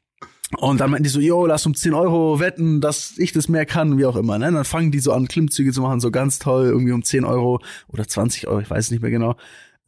[0.56, 3.66] und dann meinten die so, yo, lass um 10 Euro wetten, dass ich das mehr
[3.66, 4.38] kann, wie auch immer.
[4.38, 4.48] Ne?
[4.48, 7.26] Und dann fangen die so an, Klimmzüge zu machen, so ganz toll, irgendwie um 10
[7.26, 9.36] Euro oder 20 Euro, ich weiß nicht mehr genau.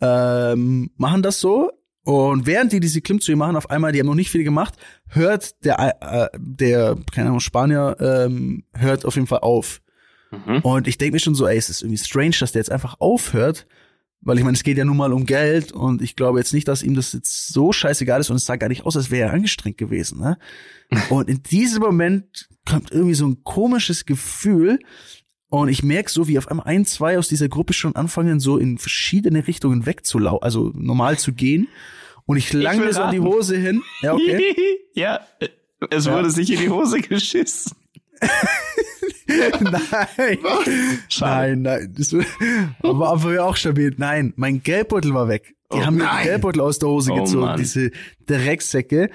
[0.02, 1.70] Ähm, machen das so.
[2.04, 4.74] Und während die diese Klimmzüge machen, auf einmal, die haben noch nicht viel gemacht,
[5.08, 9.80] hört der, äh, der keine Ahnung, Spanier, ähm, hört auf jeden Fall auf.
[10.30, 10.60] Mhm.
[10.60, 12.96] Und ich denke mir schon so, ey, es ist irgendwie strange, dass der jetzt einfach
[12.98, 13.66] aufhört.
[14.22, 16.68] Weil ich meine, es geht ja nun mal um Geld und ich glaube jetzt nicht,
[16.68, 19.28] dass ihm das jetzt so scheißegal ist und es sah gar nicht aus, als wäre
[19.28, 20.20] er angestrengt gewesen.
[20.20, 20.36] Ne?
[21.08, 24.78] Und in diesem Moment kommt irgendwie so ein komisches Gefühl
[25.50, 28.56] und ich merke so, wie auf einmal ein, zwei aus dieser Gruppe schon anfangen, so
[28.56, 31.66] in verschiedene Richtungen wegzulaufen, also normal zu gehen.
[32.24, 33.82] Und ich lange mir so an die Hose hin.
[34.00, 34.54] Ja, okay.
[34.94, 35.20] ja,
[35.90, 36.30] es wurde ja.
[36.30, 37.72] sich in die Hose geschissen.
[39.60, 40.38] nein.
[41.20, 41.94] Nein, nein.
[41.96, 43.94] Das war aber auch stabil.
[43.96, 45.54] Nein, mein Geldbeutel war weg.
[45.72, 47.58] Die oh, haben mir den Geldbeutel aus der Hose oh, gezogen, Mann.
[47.58, 47.90] diese
[48.26, 49.10] Drecksäcke.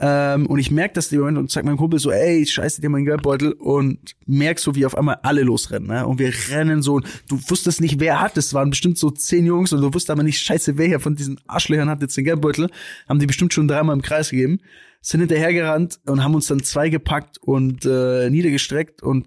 [0.00, 2.88] Ähm, und ich merke das im Moment und sag meinem Kumpel so, ey, scheiße dir
[2.88, 6.06] mein Geldbeutel und merk so, wie auf einmal alle losrennen, ne?
[6.06, 9.72] Und wir rennen so, du wusstest nicht, wer hat es, waren bestimmt so zehn Jungs
[9.72, 12.70] und du wusstest aber nicht, scheiße, wer hier von diesen Arschlöchern hat jetzt den Geldbeutel,
[13.08, 14.60] haben die bestimmt schon dreimal im Kreis gegeben,
[15.08, 19.26] sind hinterhergerannt und haben uns dann zwei gepackt und äh, niedergestreckt und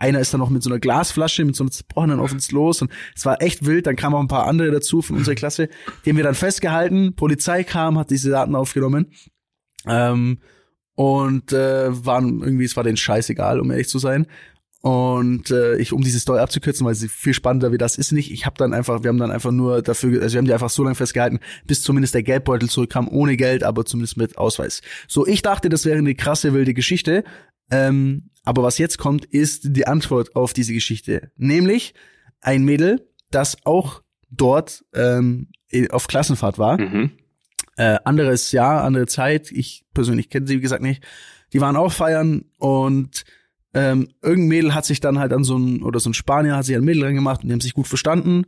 [0.00, 2.82] einer ist dann noch mit so einer Glasflasche, mit so einer zerbrochenen auf uns los
[2.82, 3.86] und es war echt wild.
[3.86, 5.68] Dann kamen auch ein paar andere dazu von unserer Klasse.
[6.04, 7.14] Die haben wir dann festgehalten.
[7.14, 9.12] Polizei kam, hat diese Daten aufgenommen.
[9.86, 10.38] Ähm,
[10.94, 14.26] und äh, waren irgendwie, es war denen scheißegal, um ehrlich zu sein.
[14.82, 18.32] Und äh, ich, um diese Story abzukürzen, weil sie viel spannender wie das ist nicht.
[18.32, 20.70] Ich habe dann einfach, wir haben dann einfach nur dafür, also wir haben die einfach
[20.70, 24.80] so lange festgehalten, bis zumindest der Geldbeutel zurückkam, ohne Geld, aber zumindest mit Ausweis.
[25.06, 27.24] So, ich dachte, das wäre eine krasse wilde Geschichte.
[27.70, 31.30] Ähm, aber was jetzt kommt, ist die Antwort auf diese Geschichte.
[31.36, 31.92] Nämlich
[32.40, 35.48] ein Mädel, das auch dort ähm,
[35.90, 36.80] auf Klassenfahrt war.
[36.80, 37.10] Mhm.
[37.76, 39.52] Äh, anderes Jahr, andere Zeit.
[39.52, 41.04] Ich persönlich kenne sie, wie gesagt, nicht.
[41.52, 43.24] Die waren auch feiern und
[43.74, 46.64] ähm, irgendein Mädel hat sich dann halt an so ein, oder so ein Spanier hat
[46.64, 48.44] sich ein Mädel reingemacht und die haben sich gut verstanden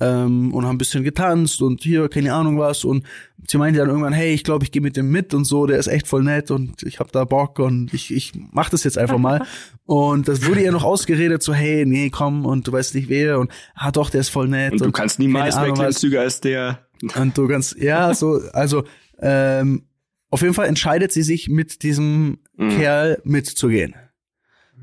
[0.00, 2.84] ähm, und haben ein bisschen getanzt und hier, keine Ahnung was.
[2.84, 3.04] Und
[3.48, 5.78] sie meinte dann irgendwann, hey, ich glaube, ich gehe mit dem mit und so, der
[5.78, 8.98] ist echt voll nett und ich habe da Bock und ich, ich mach das jetzt
[8.98, 9.46] einfach mal.
[9.84, 13.38] und das wurde ihr noch ausgeredet, so, hey, nee, komm und du weißt nicht wer
[13.38, 14.72] und ah doch, der ist voll nett.
[14.72, 16.80] Und du und kannst niemals mehr Klimmzüge als der.
[17.14, 18.84] Und du kannst, ja, so, also
[19.20, 19.84] ähm,
[20.30, 22.70] auf jeden Fall entscheidet sie sich, mit diesem mhm.
[22.70, 23.94] Kerl mitzugehen.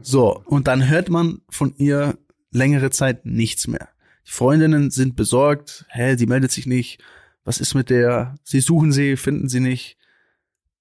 [0.02, 2.18] So, und dann hört man von ihr
[2.52, 3.90] längere Zeit nichts mehr.
[4.28, 7.04] Die Freundinnen sind besorgt, hä, sie meldet sich nicht,
[7.44, 8.36] was ist mit der?
[8.44, 9.98] Sie suchen sie, finden sie nicht.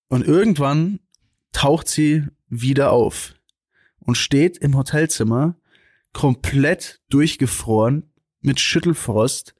[0.09, 1.01] Und irgendwann
[1.53, 3.35] taucht sie wieder auf
[4.01, 5.57] und steht im Hotelzimmer
[6.13, 9.55] komplett durchgefroren mit Schüttelfrost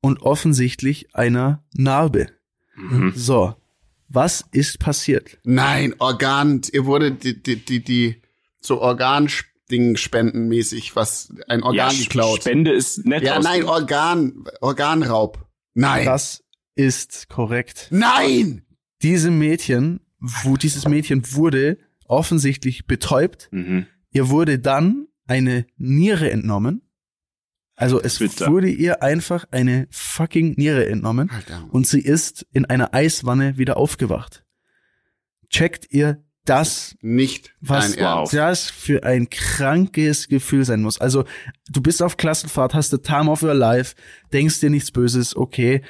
[0.00, 2.26] und offensichtlich einer Narbe.
[2.76, 3.12] Mhm.
[3.14, 3.54] So,
[4.08, 5.38] was ist passiert?
[5.44, 8.22] Nein, Organ, ihr wurde die, die, die, die
[8.66, 9.28] so Organ
[9.70, 12.40] Ding spendenmäßig was ein Organ ja, geklaut.
[12.40, 13.22] Spende ist nett.
[13.22, 15.46] Ja, nein, Organ Organraub.
[15.74, 16.04] Nein.
[16.04, 16.44] Das
[16.74, 17.88] ist korrekt.
[17.90, 18.64] Nein.
[19.02, 23.48] Diese Mädchen, wo dieses Mädchen wurde offensichtlich betäubt.
[23.50, 23.86] Mhm.
[24.10, 26.82] Ihr wurde dann eine Niere entnommen.
[27.74, 28.46] Also es Bitte.
[28.46, 31.68] wurde ihr einfach eine fucking Niere entnommen Alter.
[31.70, 34.44] und sie ist in einer Eiswanne wieder aufgewacht.
[35.50, 37.96] Checkt ihr das nicht was
[38.30, 41.00] das für ein krankes Gefühl sein muss.
[41.00, 41.24] Also
[41.68, 43.94] du bist auf Klassenfahrt, hast the time of your life,
[44.32, 45.82] denkst dir nichts Böses, okay,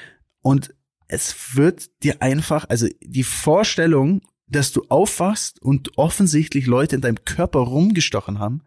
[0.42, 0.74] und
[1.08, 7.24] es wird dir einfach, also die Vorstellung, dass du aufwachst und offensichtlich Leute in deinem
[7.24, 8.62] Körper rumgestochen haben.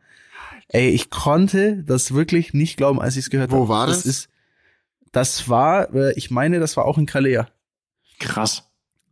[0.67, 3.61] Ey, ich konnte das wirklich nicht glauben, als ich es gehört habe.
[3.61, 3.69] Wo hab.
[3.69, 4.03] war das?
[4.03, 4.29] Das ist,
[5.11, 7.47] das war, äh, ich meine, das war auch in Kalea.
[8.19, 8.68] Krass.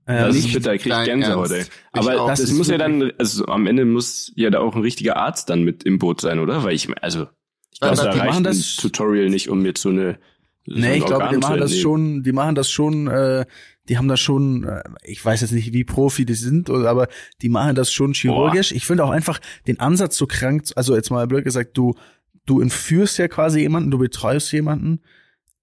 [0.08, 1.66] Ja, das ist bitter, ich krieg Gänsehaut, ey.
[1.91, 5.18] Aber das, das muss ja dann, also am Ende muss ja da auch ein richtiger
[5.18, 6.64] Arzt dann mit im Boot sein, oder?
[6.64, 7.28] Weil ich, also,
[7.74, 10.18] ich glaube, da reicht das, Tutorial nicht, um mir so eine
[10.66, 13.45] so Nee, ich glaube, die machen das schon, die machen das schon, äh,
[13.89, 17.08] die haben das schon, äh, ich weiß jetzt nicht, wie Profi die sind, aber
[17.41, 18.70] die machen das schon chirurgisch.
[18.70, 18.76] Boah.
[18.76, 21.95] Ich finde auch einfach den Ansatz so krank, also jetzt mal blöd gesagt, du,
[22.45, 25.01] du entführst ja quasi jemanden, du betreust jemanden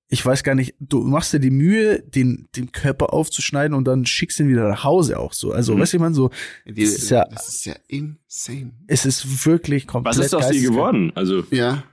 [0.09, 4.07] ich weiß gar nicht, du machst dir die Mühe, den, den Körper aufzuschneiden und dann
[4.07, 5.52] schickst ihn wieder nach Hause auch so.
[5.52, 5.80] Also, mhm.
[5.80, 6.30] weißt du, man so,
[6.66, 8.72] das ist ja, das ist ja insane.
[8.86, 10.18] Es ist wirklich komplett.
[10.18, 11.12] Was ist aus dir geworden?
[11.14, 11.84] Also, ja.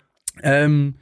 [0.43, 0.95] Ähm,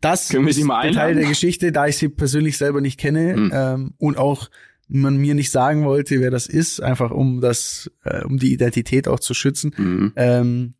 [0.00, 3.00] das Können wir sie mal ist Teil der Geschichte, da ich sie persönlich selber nicht
[3.00, 3.52] kenne mhm.
[3.52, 4.48] ähm, und auch
[4.88, 9.06] man mir nicht sagen wollte, wer das ist, einfach um das, äh, um die Identität
[9.06, 9.74] auch zu schützen.
[9.76, 10.12] Mhm.
[10.16, 10.74] Ähm,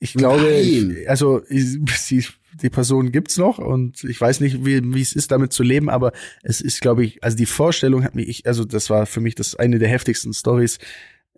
[0.00, 2.24] ich glaube, ich, also ich, sie
[2.54, 5.88] die Person gibt's noch und ich weiß nicht, wie, wie es ist, damit zu leben,
[5.88, 9.34] aber es ist, glaube ich, also die Vorstellung hat mich, also das war für mich
[9.36, 10.78] das eine der heftigsten Stories,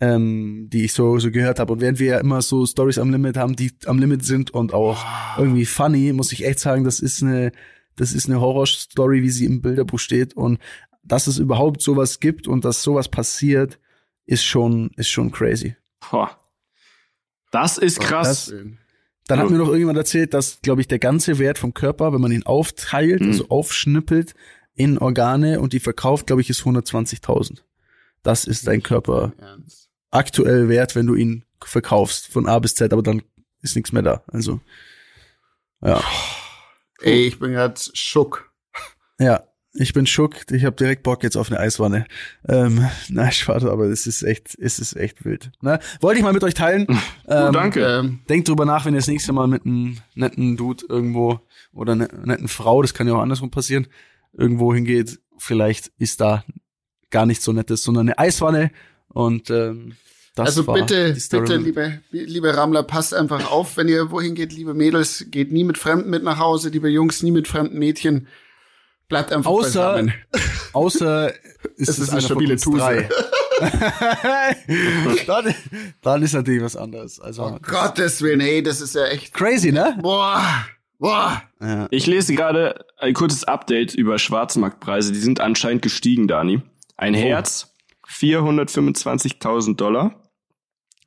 [0.00, 1.74] ähm, die ich so so gehört habe.
[1.74, 4.72] Und während wir ja immer so Stories am Limit haben, die am Limit sind und
[4.72, 5.04] auch
[5.38, 7.52] irgendwie funny, muss ich echt sagen, das ist eine,
[7.96, 10.34] das ist eine Horrorstory, wie sie im Bilderbuch steht.
[10.34, 10.58] Und
[11.04, 13.78] dass es überhaupt sowas gibt und dass sowas passiert,
[14.24, 15.76] ist schon, ist schon crazy.
[17.52, 18.46] Das ist krass.
[18.46, 18.54] Das,
[19.28, 22.20] dann hat mir noch irgendjemand erzählt, dass, glaube ich, der ganze Wert vom Körper, wenn
[22.20, 23.28] man ihn aufteilt, mhm.
[23.28, 24.34] also aufschnippelt
[24.74, 27.62] in Organe und die verkauft, glaube ich, ist 120.000.
[28.22, 29.32] Das ist dein Körper
[30.10, 33.22] aktuell wert, wenn du ihn verkaufst von A bis Z, aber dann
[33.60, 34.24] ist nichts mehr da.
[34.26, 34.60] Also,
[35.82, 36.02] ja.
[37.00, 38.52] Ey, ich bin gerade schock.
[39.18, 39.44] Ja,
[39.74, 40.34] ich bin schock.
[40.50, 42.06] Ich habe direkt Bock jetzt auf eine Eiswanne.
[42.48, 45.50] Ähm, na, schade, aber es ist echt, es ist echt wild.
[45.60, 46.86] Na, wollte ich mal mit euch teilen.
[47.28, 47.80] Ähm, oh, danke.
[47.80, 51.40] Ähm, denkt drüber nach, wenn ihr das nächste Mal mit einem netten Dude irgendwo
[51.72, 53.86] oder einer netten Frau, das kann ja auch andersrum passieren,
[54.32, 55.20] irgendwo hingeht.
[55.38, 56.44] Vielleicht ist da
[57.10, 58.72] gar nichts so nettes, sondern eine Eiswanne
[59.08, 59.94] und ähm,
[60.34, 64.74] das also bitte, bitte, liebe, liebe Rammler, passt einfach auf, wenn ihr wohin geht, liebe
[64.74, 68.26] Mädels, geht nie mit Fremden mit nach Hause, liebe Jungs, nie mit fremden Mädchen.
[69.12, 70.14] Bleibt einfach außer, beisammen.
[70.72, 71.34] Außer
[71.76, 73.10] ist es, ist eine stabile Tuse.
[75.26, 75.54] dann,
[76.00, 77.20] dann ist natürlich was anderes.
[77.20, 79.98] Also, oh Gottes Willen, ey, das ist ja echt crazy, ne?
[80.00, 80.64] Boah.
[80.98, 81.42] Boah.
[81.60, 81.88] Ja.
[81.90, 85.12] Ich lese gerade ein kurzes Update über Schwarzmarktpreise.
[85.12, 86.62] Die sind anscheinend gestiegen, Dani.
[86.96, 87.18] Ein oh.
[87.18, 87.74] Herz
[88.08, 90.22] 425.000 Dollar.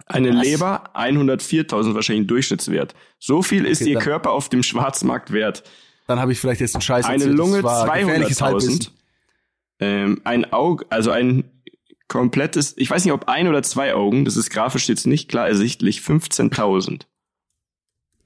[0.05, 0.43] Eine Was?
[0.43, 2.93] Leber 104.000 wahrscheinlich Durchschnittswert.
[3.17, 5.63] So viel ist okay, ihr Körper auf dem Schwarzmarkt wert.
[6.07, 7.37] Dann habe ich vielleicht jetzt einen Scheiß Eine erzählt.
[7.37, 8.89] Lunge 200.000.
[9.79, 11.51] Ähm, ein Auge, also ein
[12.07, 15.47] komplettes, ich weiß nicht, ob ein oder zwei Augen, das ist grafisch jetzt nicht klar
[15.47, 17.01] ersichtlich, 15.000.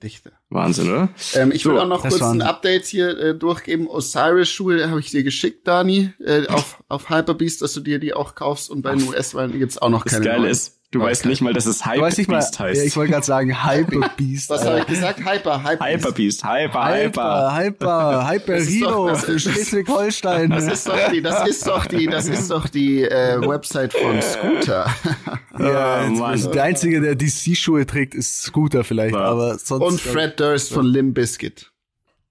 [0.03, 0.31] Dichte.
[0.49, 1.09] Wahnsinn, oder?
[1.33, 3.87] Ähm, ich will auch noch kurz ein Update hier äh, durchgeben.
[3.87, 8.33] Osiris-Schuhe habe ich dir geschickt, Dani, äh, auf, auf Hyperbeast, dass du dir die auch
[8.33, 8.69] kaufst.
[8.69, 10.23] Und bei den US-Weinen gibt's auch noch keine.
[10.23, 12.81] Das Geile ist, Du weißt nicht mal, dass es Hyperbeast heißt.
[12.81, 14.49] Ja, ich wollte gerade sagen Hyperbeast.
[14.49, 15.19] Was habe ich gesagt?
[15.19, 15.85] Hyper, Hyper.
[15.85, 17.55] Hyperbeast, Hyper, Hyper.
[17.55, 20.49] Hyper, Hyperino, Schleswig-Holstein.
[20.49, 24.19] Das ist doch die, das ist doch die, das ist doch die äh, Website von
[24.19, 24.87] Scooter.
[25.59, 26.51] ja, oh, Mann.
[26.53, 29.21] Der einzige, der DC-Schuhe trägt, ist Scooter vielleicht, ja.
[29.21, 29.83] aber sonst.
[29.83, 31.71] Und Fred Durst von Limb Bizkit.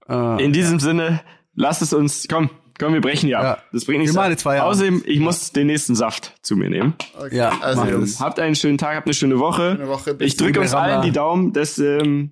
[0.05, 1.21] Ah, In diesem Sinne,
[1.55, 2.49] lass es uns, komm,
[2.79, 3.43] Komm, wir brechen ja.
[3.43, 3.57] ja.
[3.73, 4.15] Das bringt nichts.
[4.15, 6.95] Wir zwei Außerdem, ich muss den nächsten Saft zu mir nehmen.
[7.17, 7.35] Okay.
[7.35, 7.83] Ja, also
[8.19, 9.75] habt einen schönen Tag, habt eine schöne Woche.
[9.75, 12.31] Schöne Woche ich drücke uns allen die Daumen, dass, ähm,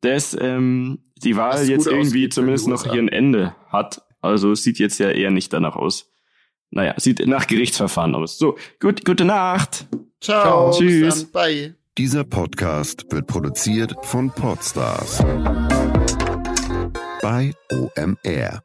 [0.00, 4.02] dass ähm, die Wahl jetzt irgendwie zumindest noch ihren Ende hat.
[4.20, 6.10] Also es sieht jetzt ja eher nicht danach aus.
[6.70, 8.38] Naja, sieht nach Gerichtsverfahren aus.
[8.38, 9.86] So, gut, gute Nacht.
[10.20, 10.70] Ciao.
[10.70, 10.78] Ciao.
[10.78, 11.24] Tschüss.
[11.24, 11.74] Bye.
[11.98, 15.22] Dieser Podcast wird produziert von Podstars
[17.20, 18.62] bei OMR.